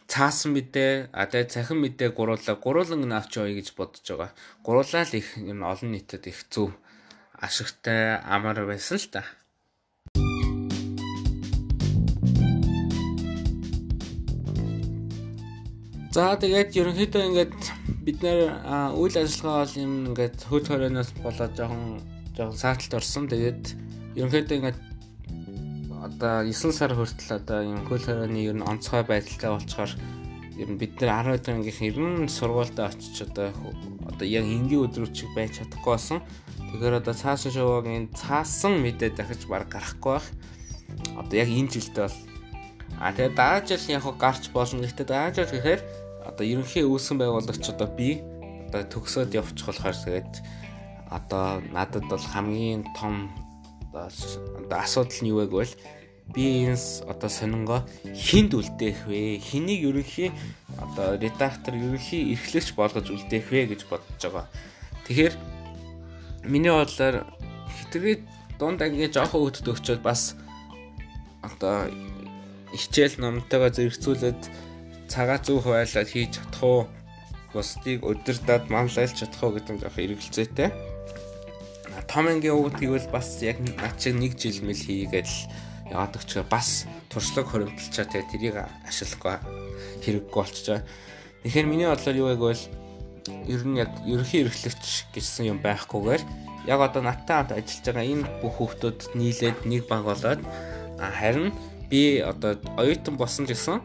цаасан 0.08 0.56
мэдээ 0.56 1.12
а 1.12 1.28
тэгээ 1.28 1.52
цахим 1.52 1.84
мэдээ 1.84 2.16
гуруулаа 2.16 2.56
гуруулан 2.56 3.12
авч 3.12 3.36
явъя 3.36 3.60
гэж 3.60 3.76
бодож 3.76 4.00
байгаа. 4.08 4.32
Гуруулаа 4.64 5.04
л 5.04 5.18
их 5.20 5.36
юм 5.36 5.60
олон 5.68 5.92
нийтэд 5.92 6.24
их 6.32 6.48
зөв 6.48 6.72
ашигтай 7.36 8.16
амар 8.24 8.64
байсан 8.64 8.96
л 8.96 9.08
та. 9.12 9.22
За 16.08 16.40
тэгээд 16.40 16.72
ерөнхийдөө 16.72 17.22
ингээд 17.28 17.56
бид 18.00 18.18
нэр 18.24 18.40
үйл 18.96 19.12
ажиллагаа 19.12 19.60
бол 19.60 19.76
юм 19.76 19.92
ингээд 20.08 20.36
хөл 20.48 20.66
хорионоос 20.72 21.12
болоод 21.20 21.52
жоохон 21.52 22.00
жоохон 22.32 22.56
сааталт 22.56 22.96
орсон. 22.96 23.28
Тэгээд 23.28 23.76
ерөнхийдөө 24.16 24.56
ингээд 24.56 24.78
одоо 26.02 26.46
9 26.46 26.72
сар 26.72 26.94
хүртэл 26.94 27.38
одоо 27.38 27.60
юм 27.62 27.82
хөл 27.86 28.02
хорионы 28.02 28.38
ер 28.38 28.56
нь 28.56 28.66
онцгой 28.66 29.02
байдалтай 29.02 29.50
болчоор 29.50 29.90
ер 30.58 30.68
нь 30.70 30.78
бид 30.78 30.98
нар 31.00 31.26
10 31.26 31.38
өдрийнх 31.38 31.80
ер 31.82 31.96
нь 31.98 32.30
сургуультай 32.30 32.86
очиж 32.90 33.26
одоо 33.26 33.50
одоо 34.06 34.26
яг 34.26 34.44
энгийн 34.46 34.86
өдрүүчиг 34.86 35.30
байж 35.34 35.58
чадахгүй 35.58 35.92
болсон. 35.94 36.18
Тэгэхээр 36.58 36.98
одоо 37.00 37.14
цаасан 37.14 37.52
шоугийн 37.54 38.06
цаасан 38.14 38.82
мэдээ 38.82 39.14
дахиж 39.14 39.46
баг 39.46 39.70
гарахгүй 39.70 40.18
байх. 40.18 40.26
Одоо 41.18 41.36
яг 41.38 41.48
энэ 41.48 41.72
жилдээ 41.74 42.04
бол 42.06 42.18
а 42.98 43.12
тэгээ 43.14 43.34
дараа 43.38 43.62
жил 43.62 43.84
яг 43.94 44.04
гарч 44.18 44.50
болно. 44.50 44.82
Гэхдээ 44.82 45.06
дараа 45.06 45.30
жил 45.30 45.50
гэхээр 45.50 45.80
одоо 46.26 46.44
ерөнхий 46.44 46.82
үүсгэн 46.82 47.18
байгуулагч 47.22 47.64
одоо 47.70 47.88
би 47.90 48.22
одоо 48.68 48.82
төгсөөд 48.86 49.30
явчих 49.38 49.66
болохоор 49.70 49.96
тэгээд 49.96 50.32
одоо 51.10 51.62
надад 51.72 52.04
бол 52.10 52.20
хамгийн 52.20 52.84
том 52.98 53.30
одоо 54.06 54.78
асуудал 54.78 55.18
нь 55.22 55.30
юу 55.32 55.42
вэ 55.42 55.46
гэвэл 55.50 55.74
би 56.34 56.68
энэ 56.68 56.76
одоо 57.08 57.30
сонингоо 57.32 57.80
хинд 58.14 58.52
үлдээх 58.52 59.08
вэ? 59.08 59.40
Хэнийг 59.40 59.80
ерөнхий 59.88 60.30
одоо 60.76 61.16
редактор 61.16 61.74
ерөнхий 61.74 62.36
эрхлэгч 62.36 62.76
болгож 62.76 63.08
үлдээх 63.08 63.48
вэ 63.48 63.72
гэж 63.72 63.88
бодож 63.88 64.20
байгаа. 64.20 64.46
Тэгэхээр 65.08 65.34
миний 66.44 66.70
бодлоор 66.70 67.24
хитрхи 67.80 68.22
дунд 68.60 68.82
ангийн 68.84 69.12
жоохон 69.12 69.48
хөвгөд 69.48 69.72
өгчөөд 69.72 70.02
бас 70.04 70.36
одоо 71.40 71.88
хичээл 72.76 73.16
номтойгоо 73.16 73.72
зэрэгцүүлээд 73.72 74.40
цагаа 75.08 75.40
зөв 75.40 75.64
хуваалаад 75.64 76.08
хийж 76.12 76.36
чадах 76.36 76.62
уу? 76.62 76.82
Бусдыг 77.56 78.04
өдөрдад 78.04 78.68
манлайлж 78.68 79.16
чадах 79.16 79.40
уу 79.40 79.56
гэдэг 79.56 79.72
нь 79.72 79.80
жоохон 79.80 80.04
эргэлзээтэй. 80.04 80.68
Том 82.08 82.24
ангийн 82.26 82.56
хөвгөдгийг 82.56 82.90
бол 82.96 83.08
бас 83.20 83.28
яг 83.44 83.60
над 83.60 84.00
шиг 84.00 84.16
нэг 84.16 84.32
жил 84.40 84.64
мэл 84.64 84.80
хийгээд 84.80 85.28
яваад 85.92 86.16
өгчөө 86.16 86.44
бас 86.48 86.88
туршлага 87.12 87.48
хоримтлчаа 87.52 88.08
тэгээ 88.08 88.32
тэрийг 88.32 88.56
ашиглахгүй 88.88 89.36
хэрэггүй 90.02 90.40
болчихоо. 90.40 90.80
Тэгэхээр 91.44 91.68
миний 91.68 91.88
бодлоор 91.88 92.16
юу 92.16 92.32
гэвэл 92.32 92.64
ер 93.48 93.62
нь 93.68 93.80
яг 93.80 93.92
ерөнхий 94.08 94.44
эрхлэгч 94.44 95.12
гэсэн 95.12 95.52
юм 95.52 95.58
байхгүйгээр 95.60 96.22
яг 96.68 96.80
одоо 96.80 97.02
надтай 97.04 97.36
хамт 97.44 97.52
ажиллаж 97.52 97.84
байгаа 97.84 98.04
энэ 98.08 98.28
бүх 98.40 98.54
хүүхдүүд 98.56 99.00
нийлээд 99.16 99.58
нэг 99.68 99.88
баг 99.88 100.04
болоод 100.04 100.40
харин 100.96 101.52
би 101.88 102.20
одоо 102.20 102.56
оюутан 102.76 103.16
болсон 103.16 103.44
гэсэн 103.48 103.80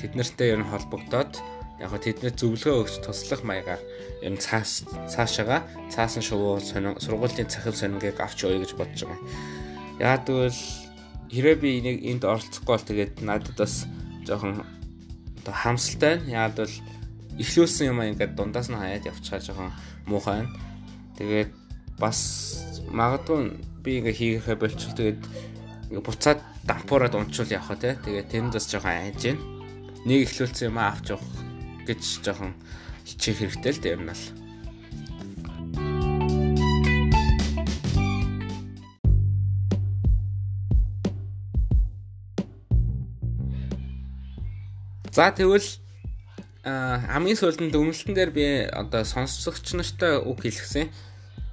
тэд 0.00 0.12
нартай 0.16 0.52
ер 0.52 0.60
нь 0.60 0.70
холбогдоод 0.72 1.32
яг 1.80 1.90
го 1.92 1.98
тэдний 2.00 2.32
зөвлөгөө 2.32 2.88
өгч 2.88 2.94
туслах 3.04 3.44
маягаар 3.44 3.80
ер 4.24 4.32
нь 4.32 4.40
цаас 4.40 4.88
цаашаага 5.12 5.60
цаасан 5.92 6.24
шувуу 6.24 6.56
сургуулийн 6.60 7.52
цахил 7.52 7.76
сонингийг 7.76 8.16
авч 8.16 8.48
явъя 8.48 8.64
гэж 8.64 8.72
бодож 8.80 9.04
байгаа. 9.04 9.20
Яг 10.00 10.24
тэгвэл 10.24 10.60
хэрэг 11.28 11.60
би 11.60 11.68
энийг 11.80 12.00
энд 12.00 12.24
оролцохгүй 12.24 12.72
бол 12.72 12.88
тэгээд 12.88 13.14
надад 13.20 13.56
бас 13.60 13.84
жоохон 14.24 14.64
одоо 15.44 15.52
хамсалтай 15.52 16.16
байна. 16.16 16.48
Яг 16.48 16.56
бол 16.56 16.74
ихлүүлсэн 17.36 17.92
юм 17.92 18.00
ингээд 18.00 18.32
дундаас 18.32 18.72
нь 18.72 18.80
хаяад 18.80 19.04
явчихаа 19.12 19.40
жоохон 19.44 19.70
муухай. 20.08 20.48
Тэгээд 21.20 21.52
бас 22.00 22.18
магадгүй 22.88 23.52
би 23.84 24.00
ингээ 24.00 24.16
хийхээ 24.16 24.56
болчихвол 24.56 24.96
тэгээд 24.96 25.20
буцаад 26.00 26.40
дампуураад 26.64 27.14
унчвал 27.20 27.52
явах 27.52 27.76
те. 27.76 28.00
Тэгээд 28.00 28.32
тэнд 28.32 28.56
бас 28.56 28.64
жоохон 28.64 28.96
айж 28.96 29.20
гин. 29.20 29.38
Нэг 30.08 30.24
ихлүүлсэн 30.24 30.72
юм 30.72 30.80
авч 30.80 31.12
явах 31.12 31.45
гэж 31.86 32.26
жоохон 32.26 32.52
хичээх 33.06 33.38
хэрэгтэй 33.38 33.72
л 33.72 33.82
дээ 33.82 33.94
юм 33.94 34.10
бол. 34.10 34.24
За 45.16 45.32
тэгвэл 45.32 45.64
хамгийн 46.66 47.40
сүүлд 47.40 47.60
нь 47.64 47.72
дүнэлтэн 47.72 48.12
дээр 48.12 48.30
би 48.36 48.46
одоо 48.68 49.00
сонсогч 49.00 49.72
нартай 49.72 50.20
үг 50.20 50.44
хэлсэн. 50.44 50.92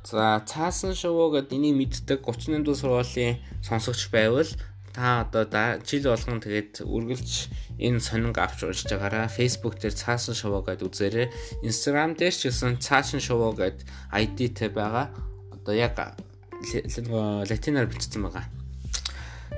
За 0.04 0.44
цаасан 0.44 0.92
шувуу 1.00 1.32
гэдэг 1.32 1.56
энийг 1.56 1.80
мэддэг 1.80 2.28
38 2.28 2.60
дуус 2.60 2.84
сургуулийн 2.84 3.40
сонсогч 3.64 4.12
байвал 4.12 4.52
та 4.94 5.26
одоо 5.26 5.82
жил 5.82 6.14
болгон 6.14 6.38
тэгээд 6.38 6.86
үргэлж 6.86 7.50
энэ 7.82 7.98
сонинг 7.98 8.38
авч 8.38 8.70
уншиж 8.70 8.94
байгаараа 8.94 9.26
Facebook 9.26 9.82
дээр 9.82 9.98
цаасан 9.98 10.38
шувуу 10.38 10.62
гэдээ 10.62 10.86
үзээрэй. 10.86 11.28
Instagram 11.66 12.14
дээр 12.14 12.30
ч 12.30 12.54
гэсэн 12.54 12.78
цаасан 12.78 13.18
шувуу 13.18 13.58
гэдэг 13.58 13.90
ID-тэй 14.14 14.70
байгаа. 14.70 15.10
Одоо 15.50 15.74
яг 15.74 15.98
латинаар 15.98 17.90
бичсэн 17.90 18.22
байгаа. 18.22 18.46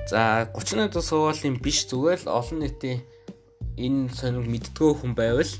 За 0.08 0.48
38 0.56 0.88
дуус 0.88 1.12
сургуулийн 1.12 1.60
биш 1.60 1.84
зүгээр 1.84 2.24
л 2.24 2.32
олон 2.32 2.64
нийтийн 2.64 3.04
энэ 3.76 4.16
сонинг 4.16 4.48
мэддгөө 4.48 5.04
хүн 5.04 5.12
байвал 5.12 5.52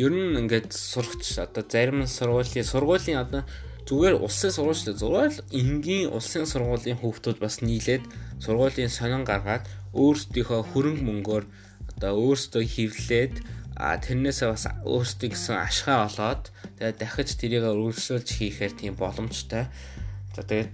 ер 0.00 0.12
нь 0.14 0.38
ингээд 0.40 0.72
сурагч 0.72 1.36
одоо 1.44 1.60
зарим 1.68 2.06
сургуулийн 2.08 2.64
сургуулийн 2.64 3.20
одоо 3.20 3.42
зүгээр 3.86 4.14
улсын 4.22 4.52
сургууль 4.54 4.82
зурвал 4.94 5.36
энгийн 5.50 6.12
улсын 6.14 6.46
сургуулийн 6.46 6.98
хүүхдүүд 7.02 7.38
бас 7.42 7.62
нийлээд 7.66 8.04
сургуулийн 8.38 8.92
сонин 8.92 9.26
гаргаад 9.26 9.66
өөрсдийнхөө 9.92 10.60
хөрөнгө 10.70 11.02
мөнгөөр 11.02 11.44
одоо 11.90 12.12
өөрсдөө 12.24 12.62
хевлээд 12.62 13.34
а 13.76 13.98
тэрнээсээ 13.98 14.48
бас 14.54 14.64
өөрсдөө 14.86 15.28
гэсэн 15.34 15.56
ашгаа 15.58 16.06
олоод 16.06 16.54
тэгээд 16.78 17.00
дахиж 17.02 17.28
тэрийг 17.40 17.64
өргөжлүүлж 17.66 18.28
хийхээр 18.38 18.72
тийм 18.78 18.94
боломжтой. 18.94 19.66
За 20.36 20.46
тэгээд 20.46 20.70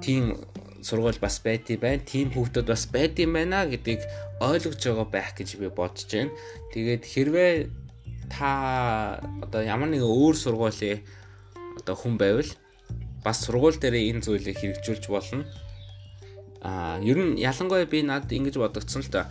тийм 0.00 0.40
сургууль 0.82 1.20
бас 1.20 1.40
байдсан 1.44 1.76
байна. 1.76 2.02
Тийм 2.04 2.32
хүүхдүүд 2.32 2.66
бас 2.72 2.88
байдсан 2.88 3.30
байна 3.36 3.68
гэдгийг 3.68 4.02
ойлгож 4.40 4.80
байгаа 4.80 5.08
байх 5.12 5.30
гэж 5.36 5.60
би 5.60 5.68
бодож 5.68 6.08
байна. 6.08 6.32
Тэгээд 6.72 7.02
хэрвээ 7.04 7.52
та 8.32 9.20
одоо 9.44 9.60
ямар 9.60 9.90
нэгэн 9.92 10.06
өөр 10.06 10.36
сургуулийн 10.38 11.04
одоо 11.90 11.98
хүн 11.98 12.14
байвал 12.22 12.46
бас 13.26 13.42
сургууль 13.42 13.74
дээр 13.74 13.98
энэ 14.14 14.22
зүйлийг 14.22 14.62
хэрэгжүүлж 14.62 15.10
болно. 15.10 15.42
Аа 16.62 17.02
ер 17.02 17.18
нь 17.18 17.34
ялангуяа 17.42 17.90
би 17.90 18.06
над 18.06 18.30
ингэж 18.30 18.62
бодогдсон 18.62 19.02
л 19.02 19.10
да. 19.10 19.26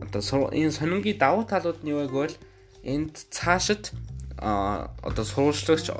Одоо 0.00 0.48
энэ 0.56 0.72
сонингийн 0.72 1.20
давуу 1.20 1.44
талууд 1.44 1.84
нь 1.84 1.92
юу 1.92 2.08
гэвэл 2.08 2.40
энд 2.80 3.28
цаашид 3.28 3.92
а 4.40 4.88
одоо 5.04 5.24
сурвалжлагч 5.28 5.92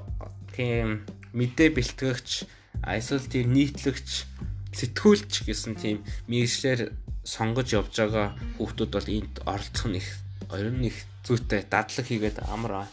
тийм 0.57 1.05
мэдээ 1.37 1.77
бэлтгэгч 1.77 2.49
эсвэл 2.81 3.29
тийм 3.29 3.53
нийтлэгч 3.53 4.25
сэтгүүлч 4.73 5.33
гэсэн 5.45 5.77
тийм 5.77 5.97
мэрэгчлэр 6.33 6.89
сонгож 7.21 7.69
явж 7.77 7.93
байгаа 7.93 8.33
хүүхдүүд 8.57 8.93
бол 8.97 9.09
энд 9.13 9.35
оролцох 9.45 9.89
нь 9.93 10.01
их 10.01 10.09
нь 10.49 10.89
их 10.89 10.97
зүйтэй 11.27 11.69
дадлаг 11.69 12.07
хийгээд 12.07 12.39
амар 12.49 12.89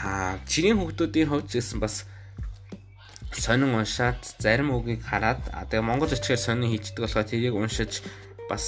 Аа 0.00 0.40
чиний 0.48 0.72
хүүхдүүдийн 0.72 1.28
хувьд 1.28 1.52
гэсэн 1.52 1.76
бас 1.76 2.08
сонин 3.36 3.76
уншаад 3.76 4.20
зарим 4.40 4.72
үгийг 4.72 5.04
хараад 5.04 5.44
тэгээ 5.68 5.84
монгол 5.84 6.08
бичгээр 6.08 6.40
сонин 6.40 6.72
хийждэг 6.72 7.04
болохоор 7.04 7.28
тэрийг 7.28 7.54
уншиж 7.54 8.00
бас 8.48 8.64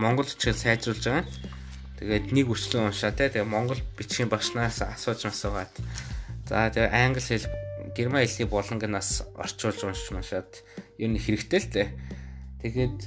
монгол 0.00 0.24
бичгээр 0.24 0.56
сайжруулж 0.56 1.04
байгаа. 1.04 1.28
Тэгээд 2.00 2.26
нэг 2.32 2.46
үрчлэн 2.48 2.88
уншаа 2.88 3.12
те 3.12 3.28
тэгээ 3.28 3.46
монгол 3.46 3.80
бичгийн 4.00 4.32
багшнаас 4.32 4.80
асууж 4.80 5.28
масуугаад 5.28 5.72
за 6.48 6.72
тэгээ 6.72 6.88
англи 6.88 7.20
хэл 7.20 7.46
герман 7.92 8.24
хэлний 8.24 8.48
болонгоноос 8.48 9.28
орчуулж 9.36 9.80
уншиж 9.84 10.08
машаад 10.16 10.50
ер 10.96 11.10
нь 11.12 11.20
хэрэгтэй 11.20 11.60
л 11.60 11.68
те. 11.68 11.84
Тэгээд 12.64 12.98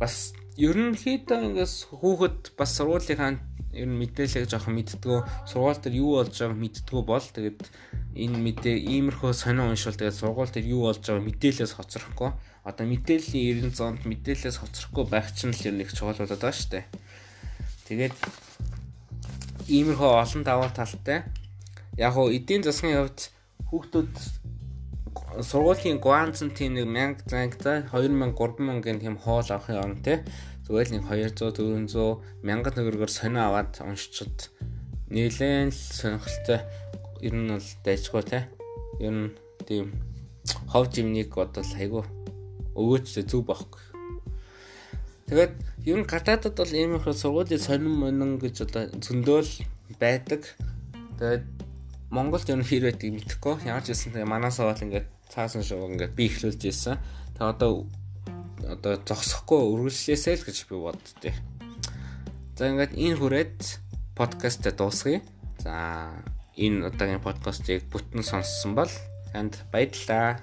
бас 0.00 0.32
ерөнхийдөө 0.56 1.38
ингээс 1.52 1.74
хүүхэд 1.94 2.58
бас 2.58 2.70
сургуулийнхаа 2.74 3.38
ер 3.72 3.84
нь 3.84 4.00
мэдээлэл 4.00 4.48
жоохон 4.48 4.74
мэддгөө 4.80 5.18
сургууль 5.44 5.80
дээр 5.82 6.00
юу 6.00 6.24
болж 6.24 6.32
байгааг 6.32 6.56
мэддгөө 6.56 7.02
бол 7.04 7.26
тэгээд 7.28 7.60
энэ 8.16 8.38
мэдээ 8.40 8.76
иймэрхүү 8.80 9.32
сонио 9.36 9.68
уншвал 9.68 9.98
тэгээд 9.98 10.20
сургууль 10.20 10.52
дээр 10.52 10.72
юу 10.72 10.88
болж 10.88 11.04
байгааг 11.04 11.28
мэдээлэлээс 11.28 11.76
хоцрохгүй. 11.76 12.30
Одоо 12.64 12.84
мэдээллийн 12.88 13.68
90 13.68 13.76
зоонд 13.76 14.02
мэдээлэлээс 14.08 14.58
хоцрохгүй 14.60 15.04
байх 15.08 15.28
чинь 15.36 15.52
л 15.52 15.66
ер 15.68 15.74
нь 15.76 15.84
их 15.84 15.92
чухал 15.92 16.16
болоод 16.16 16.40
байгаа 16.40 16.56
шүү 16.56 16.70
дээ. 16.80 16.84
Тэгээд 17.92 18.16
иймэрхүү 19.68 20.10
олон 20.16 20.42
даваа 20.44 20.72
талтай. 20.72 21.28
Яг 22.00 22.16
хуу 22.16 22.32
эдийн 22.32 22.64
засгийн 22.64 23.04
хувьд 23.04 23.20
хүүхдүүд 23.68 24.12
сургуулийн 25.42 25.98
гуанцэн 25.98 26.50
тийм 26.54 26.74
нэг 26.74 26.86
1000 26.88 27.30
зангтай 27.30 27.76
2000 27.90 28.34
3000-ын 28.36 28.98
тийм 29.02 29.16
хоол 29.16 29.46
авахын 29.48 29.82
орн 29.82 29.98
те 30.02 30.24
Зүгээр 30.68 31.00
нэг 31.00 31.04
200 31.08 31.56
400 31.56 32.44
мянган 32.44 32.74
төгрөгөөр 32.76 33.08
сонио 33.08 33.48
аваад 33.48 33.80
уншичод 33.80 34.52
нэлээд 35.08 35.72
л 35.72 35.72
сонирхолтой 35.72 36.60
ер 37.24 37.32
нь 37.32 37.48
бол 37.48 37.68
дайжгүй 37.88 38.22
те. 38.28 38.40
Ер 39.00 39.14
нь 39.16 39.32
тийм 39.64 39.96
хов 40.68 40.92
жимнийг 40.92 41.32
бодвол 41.32 41.72
айгу 41.72 42.04
өвөөчтэй 42.76 43.24
зүг 43.24 43.48
байхгүй. 43.48 43.80
Тэгээд 45.32 45.54
ер 45.88 45.96
нь 45.96 46.04
гадаадад 46.04 46.52
бол 46.60 46.72
ийм 46.76 47.00
их 47.00 47.08
сургуулийн 47.16 47.64
сонин 47.64 47.96
монин 47.96 48.36
гэж 48.36 48.68
одоо 48.68 48.92
зөндөөл 48.92 49.64
байдаг. 49.96 50.52
Тэгээд 51.16 51.48
Монголд 52.08 52.48
ер 52.48 52.56
нь 52.56 52.64
хэр 52.64 52.88
байдгийг 52.88 53.20
мэдэхгүй. 53.20 53.68
Ямар 53.68 53.84
ч 53.84 53.92
хэлсэн 53.92 54.24
манаас 54.24 54.56
аваад 54.60 54.80
ингээд 54.80 55.06
цаасан 55.28 55.60
шоу 55.60 55.92
ингээд 55.92 56.16
би 56.16 56.32
эхлүүлж 56.32 56.62
ирсэн. 56.64 56.96
Тэгээд 57.36 57.52
одоо 57.52 57.84
одоо 58.64 58.96
зогсохгүй 59.04 59.60
үргэлжлээсэй 59.60 60.40
л 60.40 60.46
гэж 60.48 60.58
би 60.72 60.76
боддتي. 60.80 61.30
За 62.56 62.72
ингээд 62.72 62.96
энэ 62.96 63.18
хүрээд 63.20 63.60
подкастаа 64.16 64.72
дуусгая. 64.72 65.20
За 65.60 66.08
энэ 66.56 66.88
удаагийн 66.88 67.20
подкастыг 67.20 67.84
бүтэн 67.92 68.24
сонссон 68.24 68.72
бол 68.72 68.90
танд 69.30 69.60
баярлалаа. 69.68 70.40